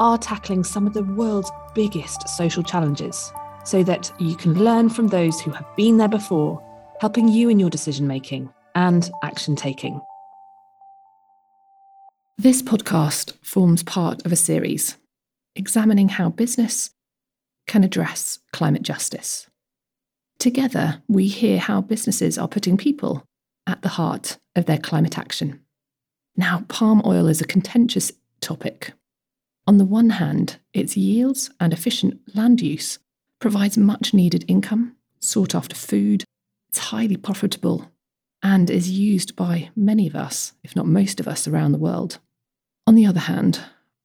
are 0.00 0.18
tackling 0.18 0.64
some 0.64 0.86
of 0.86 0.94
the 0.94 1.02
world's 1.02 1.50
biggest 1.74 2.28
social 2.28 2.62
challenges 2.62 3.32
so 3.64 3.82
that 3.82 4.12
you 4.18 4.36
can 4.36 4.54
learn 4.54 4.88
from 4.88 5.08
those 5.08 5.40
who 5.40 5.50
have 5.50 5.66
been 5.76 5.96
there 5.96 6.08
before, 6.08 6.62
helping 7.00 7.28
you 7.28 7.48
in 7.48 7.58
your 7.58 7.70
decision 7.70 8.06
making 8.06 8.48
and 8.74 9.10
action 9.22 9.56
taking. 9.56 10.00
This 12.36 12.62
podcast 12.62 13.34
forms 13.42 13.82
part 13.82 14.24
of 14.24 14.32
a 14.32 14.36
series 14.36 14.96
examining 15.56 16.08
how 16.08 16.28
business 16.28 16.90
can 17.66 17.82
address 17.82 18.38
climate 18.52 18.82
justice. 18.82 19.48
Together, 20.38 21.02
we 21.08 21.26
hear 21.26 21.58
how 21.58 21.80
businesses 21.80 22.38
are 22.38 22.46
putting 22.46 22.76
people 22.76 23.24
at 23.66 23.82
the 23.82 23.88
heart 23.88 24.38
of 24.54 24.66
their 24.66 24.78
climate 24.78 25.18
action. 25.18 25.60
Now, 26.36 26.64
palm 26.68 27.02
oil 27.04 27.26
is 27.26 27.40
a 27.40 27.46
contentious 27.46 28.12
topic 28.40 28.92
on 29.68 29.76
the 29.76 29.84
one 29.84 30.08
hand, 30.08 30.56
its 30.72 30.96
yields 30.96 31.50
and 31.60 31.74
efficient 31.74 32.18
land 32.34 32.58
use 32.58 32.98
provides 33.38 33.76
much 33.76 34.14
needed 34.14 34.42
income, 34.48 34.96
sought 35.20 35.54
after 35.54 35.76
food, 35.76 36.24
it's 36.70 36.78
highly 36.78 37.18
profitable, 37.18 37.92
and 38.42 38.70
is 38.70 38.90
used 38.90 39.36
by 39.36 39.68
many 39.76 40.06
of 40.06 40.16
us, 40.16 40.54
if 40.64 40.74
not 40.74 40.86
most 40.86 41.20
of 41.20 41.28
us, 41.28 41.46
around 41.46 41.72
the 41.72 41.78
world. 41.78 42.18
On 42.86 42.94
the 42.94 43.04
other 43.04 43.20
hand, 43.20 43.60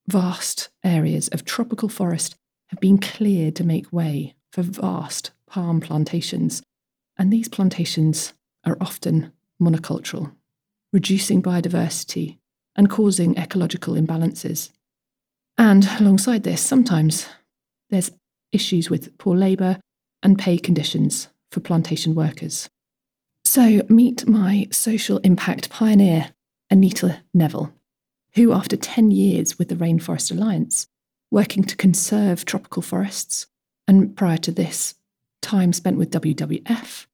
vast 0.06 0.68
areas 0.84 1.30
of 1.30 1.46
tropical 1.46 1.88
forest 1.88 2.36
have 2.68 2.82
been 2.82 2.98
cleared 2.98 3.56
to 3.56 3.64
make 3.64 3.94
way 3.94 4.36
for 4.52 4.64
vast 4.64 5.32
palm 5.48 5.80
plantations, 5.80 6.62
and 7.18 7.32
these 7.32 7.48
plantations 7.48 8.34
are 8.66 8.78
often 8.82 9.32
monocultural, 9.62 10.36
reducing 10.92 11.42
biodiversity 11.42 12.40
and 12.76 12.90
causing 12.90 13.38
ecological 13.38 13.94
imbalances. 13.94 14.70
And 15.58 15.88
alongside 16.00 16.44
this, 16.44 16.62
sometimes 16.62 17.28
there's 17.90 18.12
issues 18.52 18.90
with 18.90 19.18
poor 19.18 19.36
labour 19.36 19.80
and 20.22 20.40
pay 20.40 20.58
conditions 20.58 21.30
for 21.52 21.60
plantation 21.60 22.16
workers. 22.16 22.70
So, 23.46 23.82
meet 23.90 24.28
my 24.28 24.68
social 24.72 25.18
impact 25.20 25.70
pioneer, 25.70 26.32
Anita 26.70 27.22
Neville, 27.34 27.74
who, 28.36 28.54
after 28.54 28.76
10 28.76 29.12
years 29.12 29.60
with 29.60 29.70
the 29.70 29.76
Rainforest 29.76 30.32
Alliance, 30.32 30.88
working 31.30 31.64
to 31.66 31.76
conserve 31.76 32.46
tropical 32.46 32.82
forests, 32.82 33.48
and 33.88 34.16
prior 34.16 34.38
to 34.38 34.52
this, 34.52 34.96
time 35.42 35.74
spent 35.74 35.98
with 35.98 36.12
WWF 36.12 37.06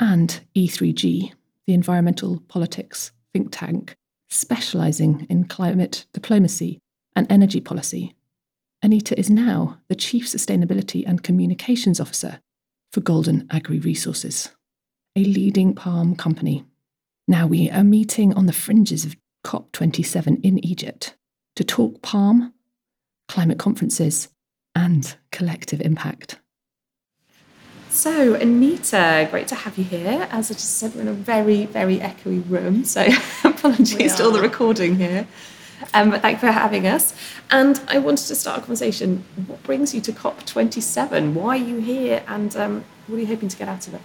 and 0.00 0.40
E3G, 0.54 1.32
the 1.66 1.74
environmental 1.74 2.40
politics 2.48 3.12
think 3.32 3.48
tank, 3.52 3.94
specialising 4.28 5.26
in 5.30 5.44
climate 5.44 6.06
diplomacy 6.12 6.80
and 7.16 7.26
energy 7.30 7.60
policy. 7.60 8.14
Anita 8.82 9.18
is 9.18 9.30
now 9.30 9.78
the 9.88 9.96
Chief 9.96 10.26
Sustainability 10.26 11.02
and 11.06 11.22
Communications 11.22 11.98
Officer 11.98 12.40
for 12.92 13.00
Golden 13.00 13.48
Agri 13.50 13.80
Resources, 13.80 14.50
a 15.16 15.24
leading 15.24 15.74
palm 15.74 16.14
company. 16.14 16.64
Now 17.26 17.46
we 17.46 17.70
are 17.70 17.82
meeting 17.82 18.34
on 18.34 18.46
the 18.46 18.52
fringes 18.52 19.04
of 19.04 19.16
COP27 19.44 20.44
in 20.44 20.64
Egypt 20.64 21.16
to 21.56 21.64
talk 21.64 22.02
palm, 22.02 22.52
climate 23.28 23.58
conferences, 23.58 24.28
and 24.74 25.16
collective 25.32 25.80
impact. 25.80 26.38
So, 27.88 28.34
Anita, 28.34 29.26
great 29.30 29.48
to 29.48 29.54
have 29.54 29.78
you 29.78 29.84
here. 29.84 30.28
As 30.30 30.50
I 30.50 30.54
just 30.54 30.76
said, 30.76 30.94
we're 30.94 31.00
in 31.00 31.08
a 31.08 31.14
very, 31.14 31.64
very 31.64 31.96
echoey 31.96 32.48
room, 32.48 32.84
so 32.84 33.06
apologies 33.44 34.16
to 34.16 34.24
all 34.24 34.32
the 34.32 34.42
recording 34.42 34.96
here. 34.96 35.26
Um, 35.94 36.10
but 36.10 36.22
thank 36.22 36.36
you 36.36 36.48
for 36.48 36.52
having 36.52 36.86
us. 36.86 37.14
And 37.50 37.80
I 37.88 37.98
wanted 37.98 38.26
to 38.28 38.34
start 38.34 38.58
a 38.58 38.60
conversation. 38.60 39.24
What 39.46 39.62
brings 39.62 39.94
you 39.94 40.00
to 40.02 40.12
COP27? 40.12 41.34
Why 41.34 41.56
are 41.56 41.60
you 41.60 41.78
here? 41.78 42.22
And 42.26 42.54
um, 42.56 42.84
what 43.06 43.16
are 43.16 43.20
you 43.20 43.26
hoping 43.26 43.48
to 43.48 43.56
get 43.56 43.68
out 43.68 43.86
of 43.86 43.94
it? 43.94 44.00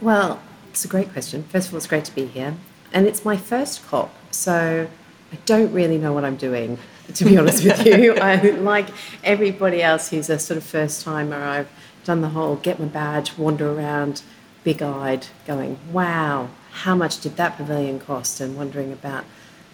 Well, 0.00 0.40
it's 0.70 0.84
a 0.84 0.88
great 0.88 1.12
question. 1.12 1.44
First 1.44 1.68
of 1.68 1.74
all, 1.74 1.78
it's 1.78 1.86
great 1.86 2.04
to 2.06 2.14
be 2.14 2.26
here. 2.26 2.54
And 2.92 3.06
it's 3.06 3.24
my 3.24 3.36
first 3.36 3.84
COP, 3.86 4.14
so 4.30 4.88
I 5.32 5.36
don't 5.46 5.72
really 5.72 5.98
know 5.98 6.12
what 6.12 6.24
I'm 6.24 6.36
doing, 6.36 6.78
to 7.14 7.24
be 7.24 7.36
honest 7.36 7.64
with 7.64 7.84
you. 7.84 8.14
I, 8.20 8.36
like 8.50 8.88
everybody 9.24 9.82
else 9.82 10.10
who's 10.10 10.30
a 10.30 10.38
sort 10.38 10.58
of 10.58 10.64
first 10.64 11.04
timer, 11.04 11.36
I've 11.36 11.68
done 12.04 12.20
the 12.20 12.28
whole 12.28 12.56
get 12.56 12.78
my 12.78 12.86
badge, 12.86 13.36
wander 13.36 13.72
around, 13.72 14.22
big 14.62 14.80
eyed, 14.82 15.26
going, 15.46 15.78
wow, 15.90 16.50
how 16.70 16.94
much 16.94 17.20
did 17.20 17.36
that 17.36 17.56
pavilion 17.56 17.98
cost? 17.98 18.40
And 18.40 18.56
wondering 18.56 18.92
about 18.92 19.24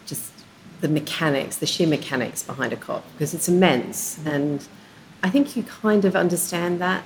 just 0.07 0.33
the 0.81 0.89
mechanics, 0.89 1.57
the 1.57 1.67
sheer 1.67 1.87
mechanics 1.87 2.43
behind 2.43 2.73
a 2.73 2.77
COP, 2.77 3.05
because 3.13 3.35
it's 3.35 3.49
immense. 3.49 4.19
And 4.25 4.67
I 5.23 5.31
think 5.31 5.57
you 5.57 5.63
kind 5.63 6.05
of 6.05 6.17
understand 6.17 6.81
that. 6.81 7.05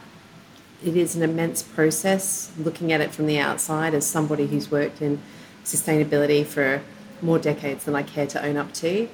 It 0.85 0.97
is 0.97 1.17
an 1.17 1.23
immense 1.23 1.63
process 1.63 2.53
looking 2.59 2.93
at 2.93 3.01
it 3.01 3.13
from 3.13 3.27
the 3.27 3.39
outside 3.39 3.95
as 3.95 4.07
somebody 4.07 4.47
who's 4.47 4.71
worked 4.71 5.01
in 5.01 5.21
sustainability 5.65 6.45
for 6.45 6.83
more 7.23 7.39
decades 7.39 7.85
than 7.85 7.97
I 7.97 8.03
care 8.03 8.27
to 8.27 8.45
own 8.45 8.57
up 8.57 8.73
to. 8.75 9.09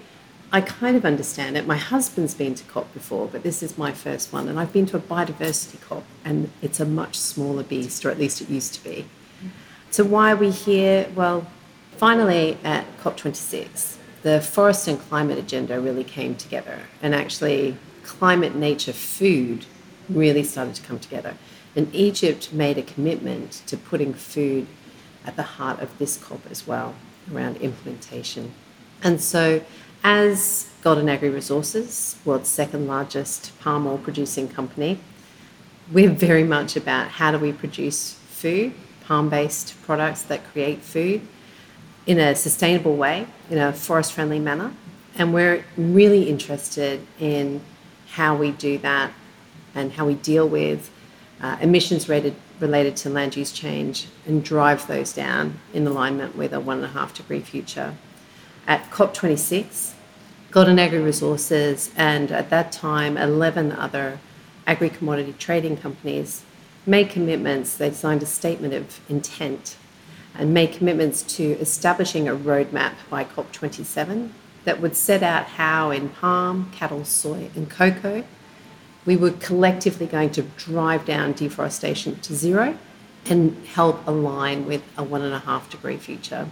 I 0.53 0.61
kind 0.61 0.97
of 0.97 1.05
understand 1.05 1.57
it. 1.57 1.65
My 1.65 1.77
husband's 1.77 2.35
been 2.35 2.57
to 2.57 2.65
COP 2.65 2.93
before, 2.93 3.29
but 3.29 3.45
this 3.45 3.63
is 3.63 3.79
my 3.79 3.93
first 3.93 4.33
one. 4.33 4.49
And 4.49 4.59
I've 4.59 4.73
been 4.73 4.87
to 4.87 4.97
a 4.97 5.01
biodiversity 5.01 5.81
COP, 5.81 6.03
and 6.25 6.51
it's 6.61 6.81
a 6.81 6.85
much 6.85 7.17
smaller 7.17 7.63
beast, 7.63 8.05
or 8.05 8.11
at 8.11 8.19
least 8.19 8.41
it 8.41 8.51
used 8.51 8.75
to 8.75 8.83
be. 8.83 9.07
So, 9.93 10.03
why 10.03 10.33
are 10.33 10.37
we 10.37 10.51
here? 10.51 11.09
Well, 11.15 11.47
finally 11.97 12.59
at 12.65 12.85
COP26, 12.99 13.97
the 14.23 14.41
forest 14.41 14.87
and 14.89 14.99
climate 14.99 15.39
agenda 15.39 15.81
really 15.81 16.05
came 16.05 16.35
together. 16.35 16.81
And 17.03 17.15
actually, 17.15 17.77
climate, 18.03 18.55
nature, 18.55 18.93
food 18.93 19.65
really 20.09 20.43
started 20.43 20.75
to 20.75 20.83
come 20.83 20.99
together. 20.99 21.35
And 21.77 21.95
Egypt 21.95 22.53
made 22.53 22.79
a 22.79 22.83
commitment 22.83 23.63
to 23.67 23.77
putting 23.77 24.13
food 24.13 24.67
at 25.25 25.37
the 25.37 25.43
heart 25.43 25.81
of 25.81 25.97
this 25.99 26.17
COP 26.17 26.41
as 26.51 26.67
well 26.67 26.95
around 27.33 27.57
implementation. 27.59 28.53
And 29.03 29.21
so, 29.21 29.63
as 30.03 30.71
Golden 30.83 31.09
Agri 31.09 31.31
Resources, 31.31 32.17
world's 32.25 32.49
second 32.49 32.87
largest 32.87 33.59
palm 33.61 33.87
oil 33.87 33.99
producing 33.99 34.49
company, 34.49 34.99
we're 35.93 36.11
very 36.11 36.45
much 36.45 36.77
about 36.77 37.09
how 37.09 37.31
do 37.33 37.39
we 37.39 37.53
produce 37.53 38.15
food, 38.31 38.73
palm 39.05 39.29
based 39.29 39.81
products 39.83 40.23
that 40.23 40.45
create 40.53 40.81
food 40.81 41.21
in 42.11 42.19
a 42.19 42.35
sustainable 42.35 42.97
way, 42.97 43.25
in 43.51 43.59
a 43.59 43.73
forest 43.73 44.13
friendly 44.13 44.41
manner. 44.41 44.75
And 45.17 45.33
we're 45.33 45.65
really 45.77 46.29
interested 46.29 47.07
in 47.21 47.61
how 48.09 48.35
we 48.35 48.51
do 48.51 48.79
that 48.79 49.13
and 49.77 49.93
how 49.93 50.07
we 50.07 50.15
deal 50.15 50.49
with 50.49 50.91
uh, 51.41 51.57
emissions 51.61 52.09
rated, 52.09 52.35
related 52.59 52.97
to 52.97 53.11
land 53.11 53.37
use 53.37 53.53
change 53.53 54.09
and 54.27 54.43
drive 54.43 54.89
those 54.89 55.13
down 55.13 55.61
in 55.73 55.87
alignment 55.87 56.35
with 56.35 56.53
a 56.53 56.59
one 56.59 56.79
and 56.79 56.87
a 56.87 56.89
half 56.89 57.15
degree 57.15 57.39
future. 57.39 57.95
At 58.67 58.91
COP26, 58.91 59.93
Golden 60.51 60.81
Agri 60.81 60.99
Resources 60.99 61.93
and 61.97 62.33
at 62.33 62.51
that 62.51 62.73
time 62.73 63.17
11 63.17 63.71
other 63.71 64.19
agri 64.67 64.91
commodity 64.91 65.37
trading 65.39 65.77
companies 65.77 66.43
made 66.85 67.09
commitments. 67.09 67.77
They 67.77 67.93
signed 67.93 68.25
a 68.25 68.27
statement 68.27 68.75
of 68.75 68.99
intent 69.09 69.77
and 70.35 70.55
made 70.55 70.73
commitments 70.73 71.23
to 71.23 71.45
establishing 71.59 72.29
a 72.29 72.35
roadmap 72.35 72.93
by 73.09 73.25
COP27 73.25 74.31
that 74.65 74.81
would 74.81 74.97
set 74.97 75.23
out 75.23 75.47
how, 75.47 75.91
in 75.91 76.09
palm, 76.09 76.71
cattle, 76.73 77.05
soy, 77.05 77.51
and 77.55 77.71
cocoa, 77.71 78.25
we 79.07 79.17
were 79.17 79.31
collectively 79.33 80.07
going 80.07 80.31
to 80.31 80.43
drive 80.43 81.05
down 81.05 81.33
deforestation 81.33 82.19
to 82.21 82.35
zero 82.35 82.79
and 83.27 83.67
help 83.67 84.07
align 84.07 84.67
with 84.67 84.83
a 84.97 85.03
one 85.03 85.23
and 85.23 85.35
a 85.35 85.39
half 85.41 85.71
degree 85.71 85.97
future. 85.97 86.49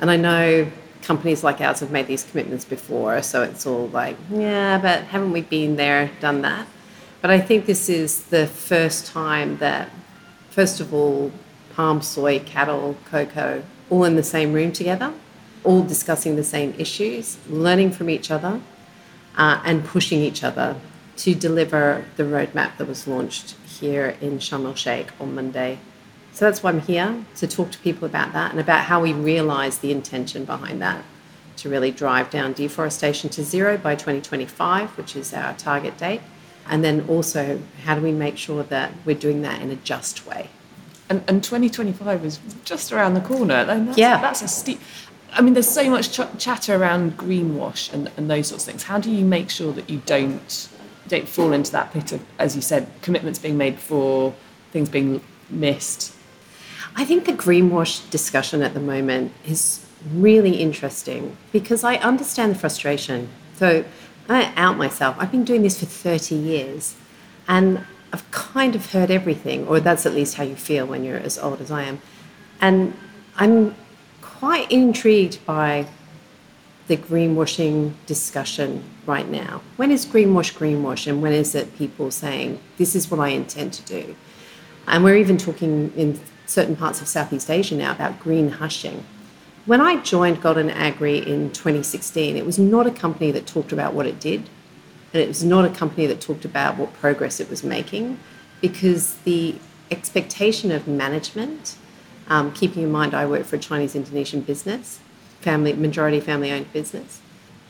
And 0.00 0.10
I 0.10 0.16
know 0.16 0.70
companies 1.02 1.44
like 1.44 1.60
ours 1.60 1.80
have 1.80 1.90
made 1.90 2.06
these 2.06 2.24
commitments 2.24 2.64
before, 2.64 3.22
so 3.22 3.42
it's 3.42 3.66
all 3.66 3.88
like, 3.88 4.16
yeah, 4.30 4.78
but 4.78 5.04
haven't 5.04 5.32
we 5.32 5.42
been 5.42 5.76
there, 5.76 6.10
done 6.20 6.42
that? 6.42 6.66
But 7.22 7.30
I 7.30 7.40
think 7.40 7.66
this 7.66 7.88
is 7.88 8.24
the 8.26 8.46
first 8.46 9.06
time 9.06 9.58
that, 9.58 9.90
first 10.50 10.80
of 10.80 10.92
all, 10.92 11.32
palm, 11.76 12.00
soy, 12.00 12.38
cattle, 12.40 12.96
cocoa, 13.04 13.62
all 13.90 14.04
in 14.04 14.16
the 14.16 14.22
same 14.22 14.54
room 14.54 14.72
together, 14.72 15.12
all 15.62 15.82
discussing 15.82 16.34
the 16.34 16.44
same 16.44 16.74
issues, 16.78 17.36
learning 17.50 17.92
from 17.92 18.08
each 18.08 18.30
other, 18.30 18.60
uh, 19.36 19.60
and 19.62 19.84
pushing 19.84 20.20
each 20.20 20.42
other 20.42 20.74
to 21.18 21.34
deliver 21.34 22.04
the 22.16 22.22
roadmap 22.22 22.78
that 22.78 22.88
was 22.88 23.06
launched 23.06 23.56
here 23.66 24.16
in 24.22 24.38
Sharm 24.38 24.64
el 24.64 24.74
Sheikh 24.74 25.08
on 25.20 25.34
Monday. 25.34 25.78
So 26.32 26.46
that's 26.46 26.62
why 26.62 26.70
I'm 26.70 26.80
here 26.80 27.24
to 27.36 27.46
talk 27.46 27.70
to 27.72 27.78
people 27.78 28.06
about 28.06 28.32
that 28.32 28.50
and 28.50 28.60
about 28.60 28.84
how 28.84 29.02
we 29.02 29.12
realize 29.12 29.78
the 29.78 29.92
intention 29.92 30.46
behind 30.46 30.80
that 30.80 31.04
to 31.58 31.68
really 31.68 31.90
drive 31.90 32.30
down 32.30 32.52
deforestation 32.52 33.30
to 33.30 33.42
zero 33.42 33.76
by 33.76 33.94
2025, 33.94 34.96
which 34.96 35.14
is 35.14 35.32
our 35.32 35.54
target 35.54 35.96
date. 35.98 36.20
And 36.68 36.82
then 36.82 37.06
also, 37.08 37.60
how 37.84 37.94
do 37.94 38.02
we 38.02 38.12
make 38.12 38.36
sure 38.36 38.62
that 38.64 38.92
we're 39.04 39.16
doing 39.16 39.42
that 39.42 39.62
in 39.62 39.70
a 39.70 39.76
just 39.76 40.26
way? 40.26 40.48
And, 41.08 41.22
and 41.28 41.42
2025 41.42 42.24
is 42.24 42.40
just 42.64 42.92
around 42.92 43.14
the 43.14 43.20
corner. 43.20 43.64
That's, 43.64 43.96
Yeah. 43.96 44.20
That's 44.20 44.42
a 44.42 44.48
steep. 44.48 44.80
I 45.32 45.40
mean, 45.40 45.54
there's 45.54 45.68
so 45.68 45.88
much 45.88 46.12
ch- 46.12 46.38
chatter 46.38 46.74
around 46.74 47.16
greenwash 47.16 47.92
and, 47.92 48.10
and 48.16 48.28
those 48.30 48.48
sorts 48.48 48.64
of 48.64 48.70
things. 48.70 48.82
How 48.84 48.98
do 48.98 49.10
you 49.10 49.24
make 49.24 49.50
sure 49.50 49.72
that 49.72 49.88
you 49.90 50.02
don't 50.06 50.68
don't 51.08 51.28
fall 51.28 51.52
into 51.52 51.70
that 51.70 51.92
pit 51.92 52.10
of, 52.10 52.20
as 52.40 52.56
you 52.56 52.62
said, 52.62 52.88
commitments 53.00 53.38
being 53.38 53.56
made 53.56 53.76
before, 53.76 54.34
things 54.72 54.88
being 54.88 55.20
missed? 55.50 56.12
I 56.96 57.04
think 57.04 57.26
the 57.26 57.32
greenwash 57.32 58.08
discussion 58.10 58.62
at 58.62 58.74
the 58.74 58.80
moment 58.80 59.32
is 59.44 59.84
really 60.14 60.56
interesting 60.56 61.36
because 61.52 61.84
I 61.84 61.96
understand 61.96 62.54
the 62.54 62.58
frustration. 62.58 63.28
So 63.56 63.84
I 64.28 64.52
out 64.56 64.76
myself. 64.78 65.16
I've 65.18 65.30
been 65.30 65.44
doing 65.44 65.62
this 65.62 65.78
for 65.78 65.86
30 65.86 66.34
years 66.34 66.96
and 67.46 67.84
I've 68.12 68.30
kind 68.30 68.74
of 68.74 68.92
heard 68.92 69.10
everything, 69.10 69.66
or 69.66 69.80
that's 69.80 70.06
at 70.06 70.14
least 70.14 70.34
how 70.36 70.44
you 70.44 70.56
feel 70.56 70.86
when 70.86 71.04
you're 71.04 71.18
as 71.18 71.38
old 71.38 71.60
as 71.60 71.70
I 71.70 71.82
am. 71.82 72.00
And 72.60 72.96
I'm 73.36 73.74
quite 74.22 74.70
intrigued 74.70 75.44
by 75.44 75.86
the 76.88 76.96
greenwashing 76.96 77.94
discussion 78.06 78.84
right 79.06 79.28
now. 79.28 79.60
When 79.76 79.90
is 79.90 80.06
greenwash 80.06 80.54
greenwash 80.54 81.06
and 81.06 81.20
when 81.20 81.32
is 81.32 81.54
it 81.54 81.76
people 81.76 82.10
saying, 82.10 82.60
this 82.76 82.94
is 82.94 83.10
what 83.10 83.18
I 83.18 83.28
intend 83.28 83.72
to 83.74 83.82
do? 83.82 84.16
And 84.86 85.02
we're 85.02 85.16
even 85.16 85.36
talking 85.36 85.92
in 85.96 86.20
certain 86.46 86.76
parts 86.76 87.00
of 87.00 87.08
Southeast 87.08 87.50
Asia 87.50 87.74
now 87.74 87.90
about 87.92 88.20
green 88.20 88.50
hushing. 88.50 89.04
When 89.66 89.80
I 89.80 90.00
joined 90.02 90.40
Golden 90.40 90.70
Agri 90.70 91.18
in 91.18 91.50
2016, 91.50 92.36
it 92.36 92.46
was 92.46 92.56
not 92.56 92.86
a 92.86 92.92
company 92.92 93.32
that 93.32 93.48
talked 93.48 93.72
about 93.72 93.94
what 93.94 94.06
it 94.06 94.20
did, 94.20 94.48
and 95.12 95.22
it 95.22 95.28
was 95.28 95.44
not 95.44 95.64
a 95.64 95.70
company 95.70 96.06
that 96.06 96.20
talked 96.20 96.44
about 96.44 96.76
what 96.76 96.92
progress 96.94 97.40
it 97.40 97.48
was 97.48 97.62
making, 97.62 98.18
because 98.60 99.14
the 99.24 99.56
expectation 99.90 100.70
of 100.72 100.88
management, 100.88 101.76
um, 102.28 102.52
keeping 102.52 102.82
in 102.82 102.90
mind 102.90 103.14
I 103.14 103.26
work 103.26 103.44
for 103.44 103.56
a 103.56 103.58
Chinese 103.58 103.94
Indonesian 103.94 104.40
business, 104.40 105.00
family 105.40 105.72
majority 105.72 106.20
family 106.20 106.50
owned 106.50 106.72
business. 106.72 107.20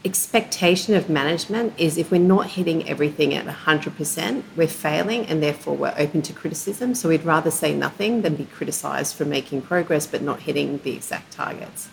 Expectation 0.04 0.94
of 0.94 1.10
management 1.10 1.74
is 1.76 1.98
if 1.98 2.10
we're 2.12 2.20
not 2.20 2.46
hitting 2.50 2.88
everything 2.88 3.34
at 3.34 3.44
100%, 3.44 4.44
we're 4.54 4.68
failing 4.68 5.26
and 5.26 5.42
therefore 5.42 5.76
we're 5.76 5.94
open 5.98 6.22
to 6.22 6.32
criticism. 6.32 6.94
So 6.94 7.08
we'd 7.08 7.24
rather 7.24 7.50
say 7.50 7.74
nothing 7.74 8.22
than 8.22 8.36
be 8.36 8.44
criticized 8.44 9.16
for 9.16 9.24
making 9.24 9.62
progress 9.62 10.06
but 10.06 10.22
not 10.22 10.40
hitting 10.40 10.78
the 10.84 10.92
exact 10.92 11.32
targets. 11.32 11.88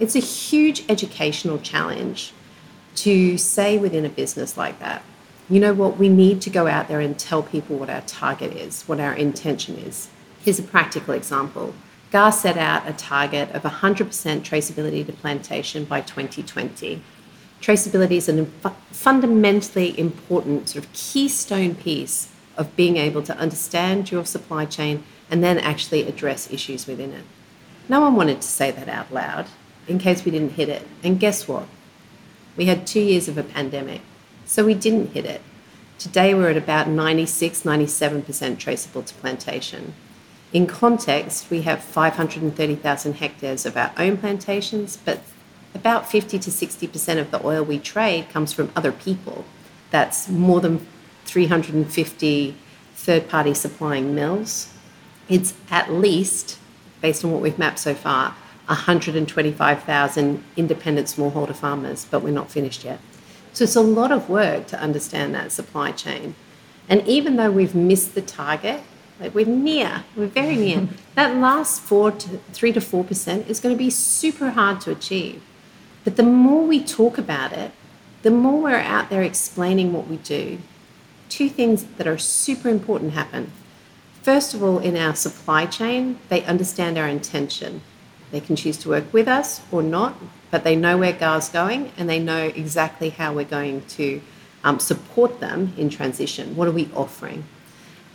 It's 0.00 0.16
a 0.16 0.20
huge 0.20 0.84
educational 0.88 1.58
challenge 1.58 2.32
to 3.02 3.38
say 3.38 3.78
within 3.78 4.04
a 4.04 4.08
business 4.08 4.56
like 4.56 4.78
that, 4.80 5.02
you 5.50 5.60
know 5.60 5.72
what, 5.72 5.96
we 5.96 6.08
need 6.08 6.42
to 6.42 6.50
go 6.50 6.66
out 6.66 6.88
there 6.88 7.00
and 7.00 7.18
tell 7.18 7.42
people 7.42 7.76
what 7.76 7.88
our 7.88 8.02
target 8.02 8.52
is, 8.52 8.82
what 8.82 9.00
our 9.00 9.14
intention 9.14 9.76
is. 9.76 10.08
Here's 10.40 10.58
a 10.58 10.62
practical 10.62 11.14
example. 11.14 11.74
GAR 12.10 12.32
set 12.32 12.56
out 12.56 12.88
a 12.88 12.92
target 12.92 13.50
of 13.52 13.62
100% 13.62 14.06
traceability 14.06 15.06
to 15.06 15.12
plantation 15.12 15.84
by 15.84 16.00
2020. 16.00 17.02
Traceability 17.60 18.12
is 18.12 18.28
a 18.28 18.46
fundamentally 18.92 19.98
important 19.98 20.68
sort 20.68 20.84
of 20.84 20.92
keystone 20.92 21.74
piece 21.74 22.30
of 22.56 22.74
being 22.76 22.96
able 22.96 23.22
to 23.22 23.36
understand 23.36 24.10
your 24.10 24.24
supply 24.24 24.64
chain 24.64 25.02
and 25.30 25.42
then 25.42 25.58
actually 25.58 26.02
address 26.06 26.50
issues 26.52 26.86
within 26.86 27.12
it. 27.12 27.24
No 27.88 28.00
one 28.00 28.16
wanted 28.16 28.42
to 28.42 28.48
say 28.48 28.70
that 28.70 28.88
out 28.88 29.12
loud 29.12 29.46
in 29.86 29.98
case 29.98 30.24
we 30.24 30.30
didn't 30.30 30.52
hit 30.52 30.68
it. 30.68 30.86
And 31.02 31.18
guess 31.18 31.48
what? 31.48 31.66
We 32.58 32.66
had 32.66 32.88
two 32.88 33.00
years 33.00 33.28
of 33.28 33.38
a 33.38 33.44
pandemic, 33.44 34.00
so 34.44 34.64
we 34.64 34.74
didn't 34.74 35.12
hit 35.12 35.24
it. 35.24 35.40
Today 35.96 36.34
we're 36.34 36.50
at 36.50 36.56
about 36.56 36.88
96, 36.88 37.62
97% 37.62 38.58
traceable 38.58 39.04
to 39.04 39.14
plantation. 39.14 39.94
In 40.52 40.66
context, 40.66 41.50
we 41.50 41.62
have 41.62 41.84
530,000 41.84 43.12
hectares 43.14 43.64
of 43.64 43.76
our 43.76 43.92
own 43.96 44.16
plantations, 44.16 44.96
but 44.96 45.20
about 45.72 46.10
50 46.10 46.40
to 46.40 46.50
60% 46.50 47.20
of 47.20 47.30
the 47.30 47.46
oil 47.46 47.62
we 47.62 47.78
trade 47.78 48.28
comes 48.28 48.52
from 48.52 48.72
other 48.74 48.90
people. 48.90 49.44
That's 49.92 50.28
more 50.28 50.60
than 50.60 50.84
350 51.26 52.56
third 52.96 53.28
party 53.28 53.54
supplying 53.54 54.16
mills. 54.16 54.74
It's 55.28 55.54
at 55.70 55.92
least, 55.92 56.58
based 57.00 57.24
on 57.24 57.30
what 57.30 57.40
we've 57.40 57.58
mapped 57.58 57.78
so 57.78 57.94
far, 57.94 58.34
125,000 58.68 60.44
independent 60.56 61.06
smallholder 61.06 61.56
farmers, 61.56 62.06
but 62.10 62.22
we're 62.22 62.30
not 62.30 62.50
finished 62.50 62.84
yet. 62.84 63.00
So 63.52 63.64
it's 63.64 63.76
a 63.76 63.80
lot 63.80 64.12
of 64.12 64.28
work 64.28 64.66
to 64.68 64.80
understand 64.80 65.34
that 65.34 65.52
supply 65.52 65.92
chain. 65.92 66.34
And 66.88 67.06
even 67.06 67.36
though 67.36 67.50
we've 67.50 67.74
missed 67.74 68.14
the 68.14 68.22
target, 68.22 68.82
like 69.20 69.34
we're 69.34 69.46
near, 69.46 70.04
we're 70.16 70.26
very 70.26 70.56
near, 70.56 70.88
that 71.14 71.36
last 71.36 71.80
four 71.82 72.10
to 72.12 72.28
three 72.52 72.72
to 72.72 72.80
four 72.80 73.04
percent 73.04 73.48
is 73.48 73.58
going 73.60 73.74
to 73.74 73.78
be 73.78 73.90
super 73.90 74.50
hard 74.50 74.80
to 74.82 74.90
achieve. 74.90 75.42
But 76.04 76.16
the 76.16 76.22
more 76.22 76.64
we 76.64 76.82
talk 76.82 77.18
about 77.18 77.52
it, 77.52 77.72
the 78.22 78.30
more 78.30 78.62
we're 78.62 78.76
out 78.76 79.10
there 79.10 79.22
explaining 79.22 79.92
what 79.92 80.06
we 80.08 80.16
do, 80.18 80.58
two 81.28 81.48
things 81.48 81.84
that 81.96 82.06
are 82.06 82.18
super 82.18 82.68
important 82.68 83.12
happen. 83.12 83.52
First 84.22 84.54
of 84.54 84.62
all, 84.62 84.78
in 84.78 84.96
our 84.96 85.14
supply 85.14 85.66
chain, 85.66 86.18
they 86.28 86.44
understand 86.44 86.98
our 86.98 87.08
intention. 87.08 87.82
They 88.30 88.40
can 88.40 88.56
choose 88.56 88.76
to 88.78 88.88
work 88.88 89.12
with 89.12 89.28
us 89.28 89.60
or 89.70 89.82
not, 89.82 90.16
but 90.50 90.64
they 90.64 90.76
know 90.76 90.98
where 90.98 91.12
GAR's 91.12 91.48
going 91.48 91.92
and 91.96 92.08
they 92.08 92.18
know 92.18 92.44
exactly 92.44 93.10
how 93.10 93.32
we're 93.32 93.44
going 93.44 93.84
to 93.96 94.20
um, 94.64 94.78
support 94.78 95.40
them 95.40 95.72
in 95.76 95.88
transition. 95.88 96.56
What 96.56 96.68
are 96.68 96.72
we 96.72 96.90
offering? 96.94 97.44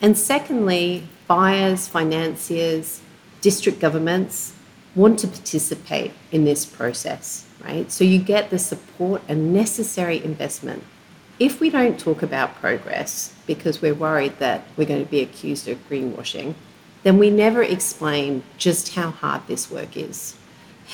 And 0.01 0.17
secondly, 0.17 1.07
buyers, 1.27 1.87
financiers, 1.87 3.01
district 3.41 3.79
governments 3.79 4.53
want 4.95 5.19
to 5.19 5.27
participate 5.27 6.11
in 6.31 6.45
this 6.45 6.65
process, 6.65 7.45
right? 7.63 7.91
So 7.91 8.03
you 8.03 8.19
get 8.19 8.49
the 8.49 8.59
support 8.59 9.21
and 9.27 9.53
necessary 9.53 10.23
investment. 10.23 10.83
If 11.39 11.59
we 11.59 11.69
don't 11.69 11.99
talk 11.99 12.21
about 12.21 12.55
progress 12.55 13.33
because 13.47 13.81
we're 13.81 13.95
worried 13.95 14.37
that 14.39 14.67
we're 14.77 14.85
going 14.85 15.03
to 15.03 15.09
be 15.09 15.21
accused 15.21 15.67
of 15.67 15.77
greenwashing, 15.89 16.53
then 17.03 17.17
we 17.17 17.29
never 17.29 17.61
explain 17.61 18.43
just 18.57 18.95
how 18.95 19.11
hard 19.11 19.45
this 19.47 19.69
work 19.69 19.95
is, 19.95 20.35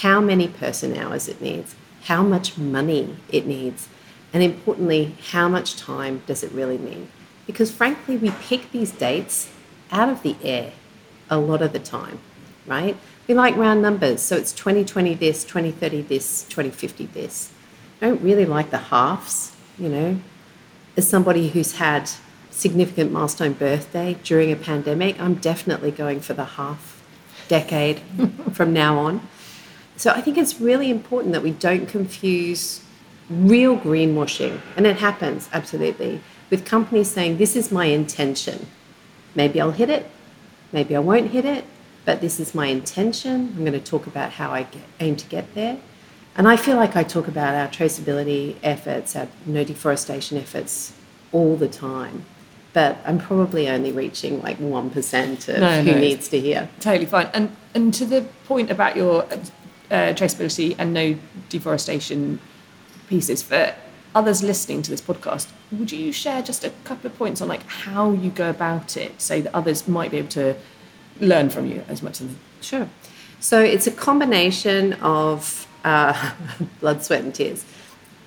how 0.01 0.19
many 0.19 0.47
person 0.47 0.97
hours 0.97 1.27
it 1.27 1.41
needs, 1.41 1.75
how 2.03 2.23
much 2.23 2.57
money 2.57 3.15
it 3.29 3.45
needs, 3.45 3.87
and 4.33 4.43
importantly, 4.43 5.15
how 5.31 5.47
much 5.47 5.75
time 5.75 6.21
does 6.27 6.43
it 6.43 6.51
really 6.51 6.77
need? 6.77 7.07
Because 7.47 7.71
frankly, 7.71 8.17
we 8.17 8.31
pick 8.31 8.71
these 8.71 8.91
dates 8.91 9.49
out 9.91 10.09
of 10.09 10.21
the 10.21 10.35
air 10.43 10.71
a 11.29 11.37
lot 11.37 11.61
of 11.61 11.73
the 11.73 11.79
time, 11.79 12.19
right? 12.65 12.97
We 13.27 13.35
like 13.35 13.55
round 13.55 13.81
numbers, 13.81 14.21
so 14.21 14.35
it's 14.35 14.51
2020 14.53 15.13
this, 15.15 15.43
2030 15.43 16.01
this, 16.03 16.43
2050 16.43 17.05
this. 17.07 17.51
I 18.01 18.07
don't 18.07 18.21
really 18.21 18.45
like 18.45 18.71
the 18.71 18.77
halves, 18.77 19.55
you 19.77 19.89
know. 19.89 20.19
As 20.97 21.07
somebody 21.07 21.49
who's 21.49 21.73
had 21.73 22.09
significant 22.59 23.11
milestone 23.11 23.53
birthday 23.53 24.17
during 24.23 24.51
a 24.51 24.55
pandemic, 24.55 25.19
I'm 25.19 25.35
definitely 25.35 25.91
going 25.91 26.19
for 26.19 26.33
the 26.33 26.43
half 26.43 27.01
decade 27.47 28.01
from 28.53 28.73
now 28.73 28.97
on. 28.99 29.27
So 29.95 30.11
I 30.11 30.21
think 30.21 30.37
it's 30.37 30.59
really 30.59 30.89
important 30.89 31.33
that 31.33 31.43
we 31.43 31.51
don't 31.51 31.87
confuse 31.87 32.81
real 33.29 33.77
greenwashing, 33.77 34.59
and 34.75 34.85
it 34.85 34.97
happens 34.97 35.49
absolutely, 35.53 36.21
with 36.49 36.65
companies 36.65 37.09
saying, 37.09 37.37
This 37.37 37.55
is 37.55 37.71
my 37.71 37.85
intention. 37.85 38.67
Maybe 39.35 39.61
I'll 39.61 39.71
hit 39.71 39.89
it, 39.89 40.09
maybe 40.71 40.95
I 40.95 40.99
won't 40.99 41.31
hit 41.31 41.45
it, 41.45 41.65
but 42.05 42.21
this 42.21 42.39
is 42.39 42.55
my 42.55 42.67
intention. 42.67 43.53
I'm 43.55 43.59
going 43.59 43.73
to 43.73 43.79
talk 43.79 44.07
about 44.07 44.31
how 44.33 44.51
I 44.51 44.63
get, 44.63 44.81
aim 44.99 45.15
to 45.17 45.25
get 45.27 45.53
there. 45.53 45.77
And 46.35 46.47
I 46.47 46.55
feel 46.55 46.77
like 46.77 46.95
I 46.95 47.03
talk 47.03 47.27
about 47.27 47.53
our 47.53 47.67
traceability 47.67 48.55
efforts, 48.63 49.15
our 49.15 49.27
no 49.45 49.63
deforestation 49.63 50.37
efforts 50.37 50.93
all 51.31 51.55
the 51.55 51.67
time. 51.67 52.25
But 52.73 52.97
I'm 53.05 53.17
probably 53.17 53.67
only 53.67 53.91
reaching 53.91 54.41
like 54.43 54.59
1% 54.59 55.49
of 55.49 55.59
No, 55.59 55.81
who 55.81 55.91
no. 55.93 55.97
needs 55.99 56.27
to 56.29 56.39
hear. 56.39 56.69
Totally 56.79 57.05
fine. 57.07 57.29
And 57.33 57.55
and 57.73 57.93
to 57.95 58.05
the 58.05 58.21
point 58.45 58.69
about 58.71 58.95
your 58.95 59.23
uh, 59.91 60.13
traceability 60.13 60.75
and 60.77 60.93
no 60.93 61.15
deforestation 61.49 62.39
pieces 63.07 63.41
for 63.41 63.73
others 64.15 64.41
listening 64.43 64.81
to 64.83 64.89
this 64.91 65.01
podcast, 65.01 65.47
would 65.71 65.91
you 65.91 66.11
share 66.11 66.41
just 66.41 66.63
a 66.63 66.69
couple 66.83 67.07
of 67.09 67.17
points 67.17 67.41
on 67.41 67.47
like 67.47 67.63
how 67.67 68.11
you 68.11 68.29
go 68.29 68.49
about 68.49 68.97
it, 68.97 69.19
so 69.21 69.41
that 69.41 69.53
others 69.55 69.87
might 69.87 70.11
be 70.11 70.17
able 70.17 70.29
to 70.29 70.55
learn 71.19 71.49
from 71.49 71.65
you 71.65 71.83
as 71.87 72.01
much 72.03 72.21
as 72.21 72.27
Sure. 72.61 72.87
So 73.39 73.61
it's 73.61 73.87
a 73.87 73.91
combination 73.91 74.93
of 75.01 75.65
uh, 75.83 76.33
blood, 76.81 77.03
sweat, 77.03 77.23
and 77.23 77.33
tears. 77.33 77.65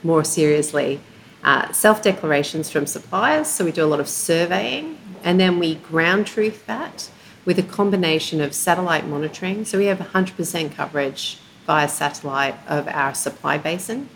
More 0.02 0.24
seriously, 0.24 1.00
uh, 1.44 1.72
self 1.72 2.02
declarations 2.02 2.70
from 2.70 2.86
suppliers. 2.86 3.48
So 3.48 3.64
we 3.64 3.72
do 3.72 3.84
a 3.84 3.86
lot 3.86 4.00
of 4.00 4.08
surveying 4.08 4.98
and 5.24 5.38
then 5.38 5.58
we 5.58 5.76
ground 5.76 6.26
truth 6.26 6.66
that 6.66 7.10
with 7.44 7.58
a 7.58 7.62
combination 7.62 8.40
of 8.40 8.54
satellite 8.54 9.06
monitoring. 9.06 9.64
So 9.64 9.78
we 9.78 9.86
have 9.86 9.98
100% 9.98 10.72
coverage 10.72 11.38
via 11.66 11.88
satellite 11.88 12.56
of 12.68 12.88
our 12.88 13.14
supply 13.14 13.58
basin, 13.58 14.08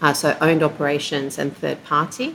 uh, 0.00 0.12
so 0.12 0.36
owned 0.40 0.62
operations 0.62 1.38
and 1.38 1.56
third 1.56 1.82
party. 1.84 2.34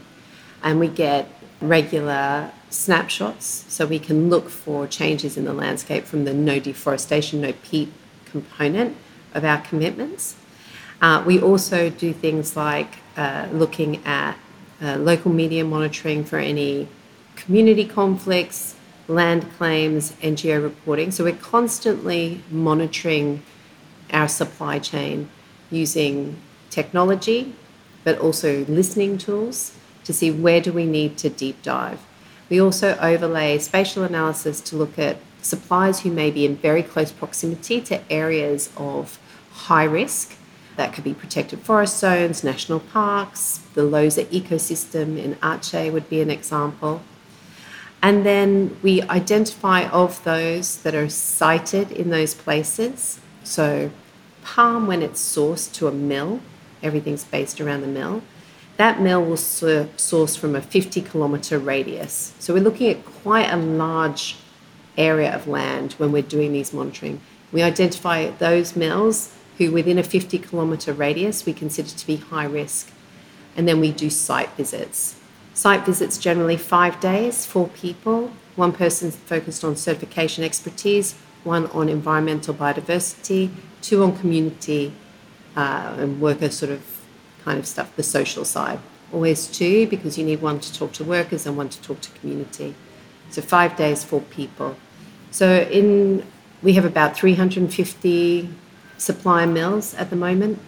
And 0.63 0.79
we 0.79 0.87
get 0.87 1.29
regular 1.61 2.51
snapshots 2.69 3.65
so 3.67 3.85
we 3.85 3.99
can 3.99 4.29
look 4.29 4.49
for 4.49 4.87
changes 4.87 5.37
in 5.37 5.45
the 5.45 5.53
landscape 5.53 6.05
from 6.05 6.25
the 6.25 6.33
no 6.33 6.59
deforestation, 6.59 7.41
no 7.41 7.53
peat 7.63 7.91
component 8.25 8.95
of 9.33 9.43
our 9.43 9.61
commitments. 9.61 10.35
Uh, 11.01 11.23
we 11.25 11.39
also 11.39 11.89
do 11.89 12.13
things 12.13 12.55
like 12.55 12.99
uh, 13.15 13.47
looking 13.51 14.03
at 14.05 14.37
uh, 14.81 14.95
local 14.97 15.31
media 15.31 15.63
monitoring 15.63 16.23
for 16.23 16.39
any 16.39 16.87
community 17.35 17.85
conflicts, 17.85 18.75
land 19.07 19.45
claims, 19.57 20.11
NGO 20.21 20.61
reporting. 20.61 21.11
So 21.11 21.23
we're 21.23 21.35
constantly 21.35 22.41
monitoring 22.49 23.43
our 24.11 24.27
supply 24.27 24.79
chain 24.79 25.29
using 25.69 26.37
technology, 26.69 27.53
but 28.03 28.17
also 28.19 28.65
listening 28.65 29.17
tools 29.17 29.73
to 30.03 30.13
see 30.13 30.31
where 30.31 30.61
do 30.61 30.71
we 30.71 30.85
need 30.85 31.17
to 31.17 31.29
deep 31.29 31.61
dive. 31.61 31.99
We 32.49 32.61
also 32.61 32.97
overlay 33.01 33.57
spatial 33.59 34.03
analysis 34.03 34.61
to 34.61 34.77
look 34.77 34.97
at 34.97 35.17
suppliers 35.41 35.99
who 36.01 36.11
may 36.11 36.31
be 36.31 36.45
in 36.45 36.55
very 36.55 36.81
close 36.81 37.11
proximity 37.11 37.81
to 37.81 38.11
areas 38.11 38.69
of 38.77 39.19
high 39.51 39.83
risk. 39.83 40.36
That 40.77 40.93
could 40.93 41.03
be 41.03 41.13
protected 41.13 41.59
forest 41.59 41.99
zones, 41.99 42.43
national 42.43 42.79
parks, 42.79 43.59
the 43.73 43.81
Leuser 43.81 44.25
ecosystem 44.25 45.17
in 45.17 45.35
Aceh 45.35 45.91
would 45.91 46.07
be 46.07 46.21
an 46.21 46.29
example. 46.29 47.01
And 48.01 48.23
then 48.23 48.77
we 48.83 49.01
identify 49.01 49.87
of 49.87 50.23
those 50.23 50.77
that 50.83 50.93
are 50.93 51.09
sited 51.09 51.91
in 51.91 52.11
those 52.11 52.35
places. 52.35 53.19
So, 53.43 53.89
palm, 54.43 54.85
when 54.85 55.01
it's 55.01 55.19
sourced 55.19 55.73
to 55.73 55.87
a 55.87 55.91
mill, 55.91 56.41
everything's 56.83 57.23
based 57.23 57.59
around 57.59 57.81
the 57.81 57.87
mill, 57.87 58.21
that 58.77 59.01
mill 59.01 59.25
will 59.25 59.37
source 59.37 60.35
from 60.35 60.55
a 60.55 60.61
50 60.61 61.01
kilometre 61.01 61.57
radius. 61.57 62.33
So, 62.37 62.53
we're 62.53 62.63
looking 62.63 62.89
at 62.91 63.03
quite 63.03 63.49
a 63.51 63.57
large 63.57 64.37
area 64.95 65.33
of 65.33 65.47
land 65.47 65.93
when 65.93 66.11
we're 66.11 66.21
doing 66.21 66.53
these 66.53 66.71
monitoring. 66.71 67.19
We 67.51 67.63
identify 67.63 68.29
those 68.29 68.75
mills 68.75 69.33
who, 69.57 69.71
within 69.71 69.97
a 69.97 70.03
50 70.03 70.37
kilometre 70.39 70.93
radius, 70.93 71.45
we 71.45 71.53
consider 71.53 71.89
to 71.89 72.07
be 72.07 72.17
high 72.17 72.45
risk. 72.45 72.91
And 73.55 73.67
then 73.67 73.79
we 73.79 73.91
do 73.91 74.09
site 74.09 74.51
visits. 74.51 75.19
Site 75.53 75.85
visits 75.85 76.17
generally 76.17 76.57
five 76.57 76.99
days, 76.99 77.45
four 77.45 77.67
people. 77.69 78.31
One 78.55 78.71
person 78.71 79.09
focused 79.11 79.63
on 79.63 79.75
certification 79.75 80.43
expertise, 80.43 81.15
one 81.43 81.65
on 81.67 81.89
environmental 81.89 82.53
biodiversity, 82.53 83.51
two 83.81 84.03
on 84.03 84.17
community 84.17 84.93
uh, 85.55 85.95
and 85.97 86.21
worker 86.21 86.49
sort 86.49 86.71
of 86.71 86.83
kind 87.43 87.57
of 87.57 87.65
stuff, 87.65 87.95
the 87.95 88.03
social 88.03 88.45
side. 88.45 88.79
Always 89.11 89.47
two 89.47 89.87
because 89.87 90.17
you 90.17 90.25
need 90.25 90.41
one 90.41 90.59
to 90.59 90.73
talk 90.73 90.91
to 90.93 91.03
workers 91.03 91.47
and 91.47 91.57
one 91.57 91.69
to 91.69 91.81
talk 91.81 92.01
to 92.01 92.11
community. 92.19 92.75
So 93.31 93.41
five 93.41 93.75
days, 93.75 94.03
four 94.03 94.21
people. 94.21 94.75
So 95.31 95.61
in 95.61 96.23
we 96.61 96.73
have 96.73 96.85
about 96.85 97.15
350 97.15 98.49
supplier 98.97 99.47
mills 99.47 99.93
at 99.95 100.09
the 100.09 100.15
moment, 100.15 100.59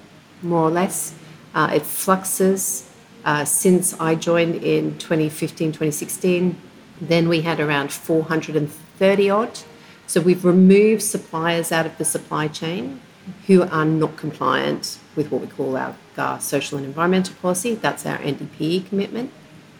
more 0.41 0.63
or 0.63 0.71
less. 0.71 1.13
Uh, 1.53 1.71
it 1.73 1.83
fluxes 1.83 2.89
uh, 3.25 3.45
since 3.45 3.99
I 3.99 4.15
joined 4.15 4.55
in 4.55 4.97
2015, 4.97 5.69
2016, 5.69 6.55
then 7.01 7.27
we 7.29 7.41
had 7.41 7.59
around 7.59 7.91
430 7.91 9.29
odd. 9.29 9.59
So 10.07 10.21
we've 10.21 10.43
removed 10.43 11.03
suppliers 11.03 11.71
out 11.71 11.85
of 11.85 11.97
the 11.97 12.05
supply 12.05 12.47
chain 12.47 13.01
who 13.47 13.63
are 13.63 13.85
not 13.85 14.17
compliant 14.17 14.97
with 15.15 15.31
what 15.31 15.41
we 15.41 15.47
call 15.47 15.77
our 15.77 15.95
GAR 16.15 16.39
social 16.39 16.77
and 16.77 16.87
environmental 16.87 17.35
policy. 17.35 17.75
That's 17.75 18.05
our 18.05 18.17
NDPE 18.17 18.87
commitment. 18.89 19.31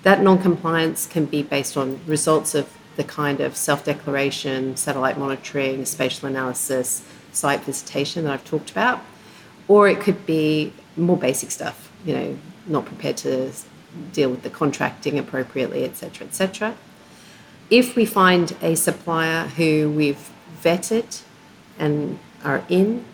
That 0.04 0.22
non 0.22 0.42
compliance 0.42 1.08
can 1.08 1.26
be 1.26 1.42
based 1.42 1.76
on 1.76 2.00
results 2.06 2.54
of 2.56 2.78
the 2.96 3.04
kind 3.04 3.40
of 3.40 3.56
self 3.56 3.84
declaration, 3.86 4.78
satellite 4.78 5.18
monitoring, 5.18 5.86
spatial 5.86 6.28
analysis, 6.28 7.04
site 7.32 7.64
visitation 7.64 8.24
that 8.26 8.34
I've 8.34 8.46
talked 8.46 8.72
about, 8.72 9.02
or 9.68 9.88
it 9.88 10.00
could 10.00 10.26
be 10.26 10.74
more 10.98 11.18
basic 11.18 11.52
stuff, 11.52 11.92
you 12.06 12.14
know, 12.14 12.40
not 12.68 12.86
prepared 12.86 13.18
to 13.18 13.52
deal 14.14 14.30
with 14.30 14.44
the 14.44 14.50
contracting 14.50 15.18
appropriately, 15.18 15.84
etc., 15.84 16.28
etc. 16.28 16.76
If 17.70 17.96
we 17.96 18.06
find 18.06 18.56
a 18.62 18.76
supplier 18.76 19.48
who 19.48 19.92
we've 19.92 20.30
vetted 20.62 21.22
and 21.78 22.20
are 22.44 22.64
in, 22.70 23.06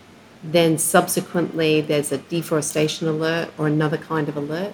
then 0.42 0.78
subsequently 0.78 1.80
there's 1.80 2.12
a 2.12 2.18
deforestation 2.18 3.08
alert 3.08 3.50
or 3.58 3.66
another 3.66 3.96
kind 3.96 4.28
of 4.28 4.36
alert. 4.36 4.72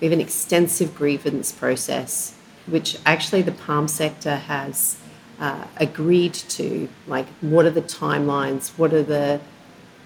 We 0.00 0.06
have 0.06 0.12
an 0.12 0.20
extensive 0.20 0.94
grievance 0.94 1.50
process, 1.50 2.36
which 2.66 2.98
actually 3.04 3.42
the 3.42 3.52
palm 3.52 3.88
sector 3.88 4.36
has 4.36 4.98
uh, 5.40 5.66
agreed 5.76 6.34
to. 6.34 6.88
Like, 7.06 7.26
what 7.40 7.66
are 7.66 7.70
the 7.70 7.82
timelines? 7.82 8.70
What 8.78 8.92
are 8.92 9.02
the 9.02 9.40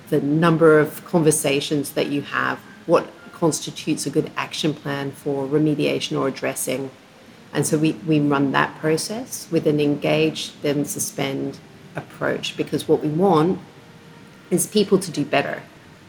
the 0.09 0.21
number 0.21 0.79
of 0.79 1.05
conversations 1.07 1.93
that 1.93 2.09
you 2.09 2.23
have? 2.23 2.59
What 2.87 3.09
constitutes 3.43 4.07
a 4.07 4.11
good 4.11 4.31
action 4.37 4.73
plan 4.73 5.11
for 5.11 5.49
remediation 5.49 6.17
or 6.17 6.29
addressing. 6.29 6.89
And 7.53 7.67
so 7.67 7.77
we, 7.77 7.91
we 8.07 8.21
run 8.21 8.53
that 8.53 8.79
process 8.79 9.49
with 9.51 9.67
an 9.67 9.81
engage, 9.81 10.53
then 10.63 10.85
suspend 10.85 11.59
approach 11.97 12.57
because 12.57 12.87
what 12.87 13.03
we 13.03 13.09
want 13.09 13.59
is 14.53 14.69
people 14.69 14.97
to 15.01 15.11
do 15.11 15.25
better. 15.25 15.61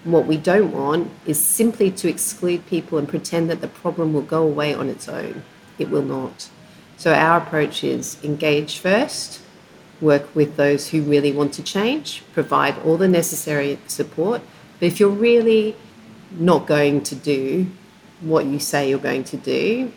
What 0.03 0.27
we 0.27 0.37
don't 0.37 0.71
want 0.71 1.09
is 1.25 1.39
simply 1.39 1.89
to 1.89 2.07
exclude 2.07 2.67
people 2.67 2.99
and 2.99 3.09
pretend 3.09 3.49
that 3.49 3.61
the 3.61 3.67
problem 3.67 4.13
will 4.13 4.21
go 4.21 4.43
away 4.43 4.75
on 4.75 4.87
its 4.87 5.09
own. 5.09 5.41
It 5.79 5.89
will 5.89 6.03
not. 6.03 6.49
So 6.97 7.13
our 7.13 7.37
approach 7.37 7.83
is 7.83 8.17
engage 8.23 8.77
first, 8.77 9.41
work 9.99 10.33
with 10.35 10.55
those 10.55 10.89
who 10.89 11.01
really 11.01 11.31
want 11.31 11.53
to 11.55 11.63
change, 11.63 12.23
provide 12.33 12.77
all 12.79 12.97
the 12.97 13.07
necessary 13.07 13.79
support. 13.87 14.41
But 14.79 14.87
if 14.87 14.99
you're 14.99 15.09
really 15.09 15.75
not 16.31 16.67
going 16.67 17.03
to 17.03 17.15
do 17.15 17.67
what 18.21 18.45
you 18.45 18.59
say 18.59 18.89
you're 18.89 18.99
going 18.99 19.23
to 19.25 19.37
do, 19.37 19.91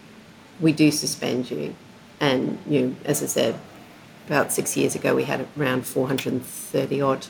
we 0.61 0.73
do 0.73 0.91
suspend 0.91 1.50
you. 1.50 1.75
And 2.21 2.59
you 2.67 2.81
know, 2.81 2.97
as 3.05 3.23
I 3.23 3.26
said, 3.26 3.59
about 4.26 4.53
six 4.53 4.76
years 4.76 4.95
ago 4.95 5.15
we 5.15 5.25
had 5.25 5.47
around 5.59 5.87
430 5.87 7.00
odd. 7.00 7.26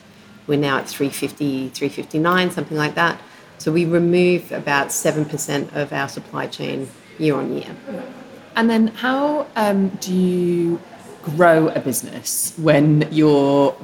We're 0.47 0.57
now 0.57 0.77
at 0.77 0.87
350, 0.87 1.69
359, 1.69 2.51
something 2.51 2.77
like 2.77 2.95
that. 2.95 3.19
So 3.57 3.71
we 3.71 3.85
remove 3.85 4.51
about 4.51 4.89
7% 4.89 5.75
of 5.75 5.91
our 5.91 6.07
supply 6.07 6.47
chain 6.47 6.89
year 7.17 7.35
on 7.35 7.53
year. 7.53 7.75
And 8.57 8.69
then 8.69 8.87
how 8.87 9.47
um, 9.55 9.89
do 10.01 10.13
you 10.13 10.81
grow 11.35 11.67
a 11.69 11.79
business 11.79 12.53
when 12.57 13.07
you're 13.11 13.75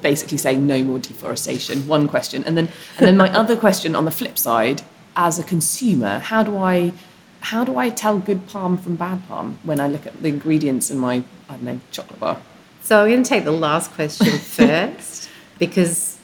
basically 0.00 0.38
saying 0.38 0.66
no 0.66 0.82
more 0.82 0.98
deforestation. 0.98 1.86
One 1.86 2.08
question, 2.08 2.44
and 2.44 2.56
then 2.56 2.68
and 2.98 3.06
then 3.06 3.16
my 3.16 3.30
other 3.40 3.56
question 3.56 3.94
on 3.96 4.04
the 4.04 4.10
flip 4.10 4.38
side, 4.38 4.82
as 5.16 5.38
a 5.38 5.44
consumer, 5.44 6.18
how 6.18 6.42
do 6.42 6.56
I 6.56 6.92
how 7.40 7.64
do 7.64 7.76
I 7.76 7.90
tell 7.90 8.18
good 8.18 8.46
palm 8.46 8.76
from 8.78 8.96
bad 8.96 9.26
palm 9.28 9.58
when 9.62 9.80
I 9.80 9.88
look 9.88 10.06
at 10.06 10.22
the 10.22 10.28
ingredients 10.28 10.90
in 10.90 10.98
my 10.98 11.24
I 11.48 11.52
don't 11.54 11.62
know 11.62 11.80
chocolate 11.90 12.20
bar? 12.20 12.40
So 12.82 13.02
I'm 13.02 13.10
going 13.10 13.22
to 13.22 13.28
take 13.28 13.44
the 13.44 13.52
last 13.52 13.90
question 13.92 14.38
first 14.58 15.28
because 15.58 16.18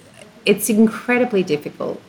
it's 0.46 0.70
incredibly 0.70 1.42
difficult. 1.42 2.00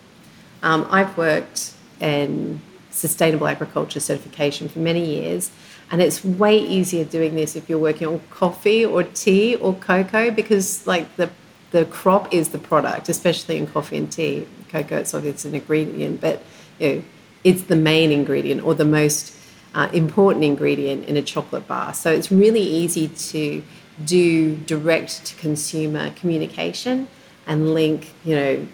Um, 0.62 0.88
I've 0.90 1.18
worked 1.18 1.74
in 2.00 2.62
sustainable 2.92 3.48
agriculture 3.48 4.00
certification 4.00 4.70
for 4.70 4.80
many 4.80 5.04
years. 5.04 5.52
And 5.94 6.02
it's 6.02 6.26
way 6.26 6.58
easier 6.58 7.06
doing 7.06 7.36
this 7.36 7.56
if 7.56 7.70
you're 7.70 7.78
working 7.78 8.08
on 8.08 8.20
coffee 8.32 8.84
or 8.84 9.04
tea 9.04 9.56
or 9.58 9.76
cocoa 9.76 10.32
because 10.32 10.88
like 10.88 11.16
the 11.18 11.30
the 11.70 11.86
crop 11.86 12.34
is 12.34 12.50
the 12.50 12.58
product, 12.58 13.10
especially 13.10 13.58
in 13.58 13.68
coffee 13.68 13.98
and 13.98 14.12
tea. 14.12 14.48
Cocoa, 14.70 14.98
it's 14.98 15.14
obviously 15.14 15.50
an 15.50 15.56
ingredient, 15.58 16.20
but 16.20 16.42
you 16.80 16.90
know, 16.90 17.04
it's 17.44 17.62
the 17.66 17.76
main 17.76 18.12
ingredient 18.12 18.64
or 18.64 18.74
the 18.74 18.86
most 18.86 19.36
uh, 19.76 19.88
important 19.94 20.44
ingredient 20.44 21.06
in 21.06 21.16
a 21.16 21.22
chocolate 21.22 21.68
bar. 21.68 21.94
So 21.94 22.12
it's 22.12 22.32
really 22.32 22.64
easy 22.64 23.08
to 23.08 23.62
do 24.04 24.56
direct 24.56 25.24
to 25.28 25.36
consumer 25.36 26.10
communication 26.16 27.08
and 27.46 27.76
link, 27.76 28.14
you 28.26 28.36
know, 28.36 28.68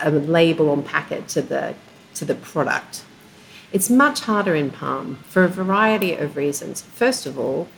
a 0.00 0.12
label 0.12 0.70
on 0.70 0.84
packet 0.84 1.26
to 1.30 1.42
the 1.42 1.74
to 2.14 2.24
the 2.24 2.36
product. 2.36 3.02
It's 3.72 3.88
much 3.90 4.20
harder 4.20 4.54
in 4.54 4.70
palm 4.70 5.16
for 5.26 5.44
a 5.44 5.48
variety 5.48 6.14
of 6.14 6.36
reasons. 6.36 6.82
First 6.82 7.26
of 7.26 7.38
all, 7.38 7.68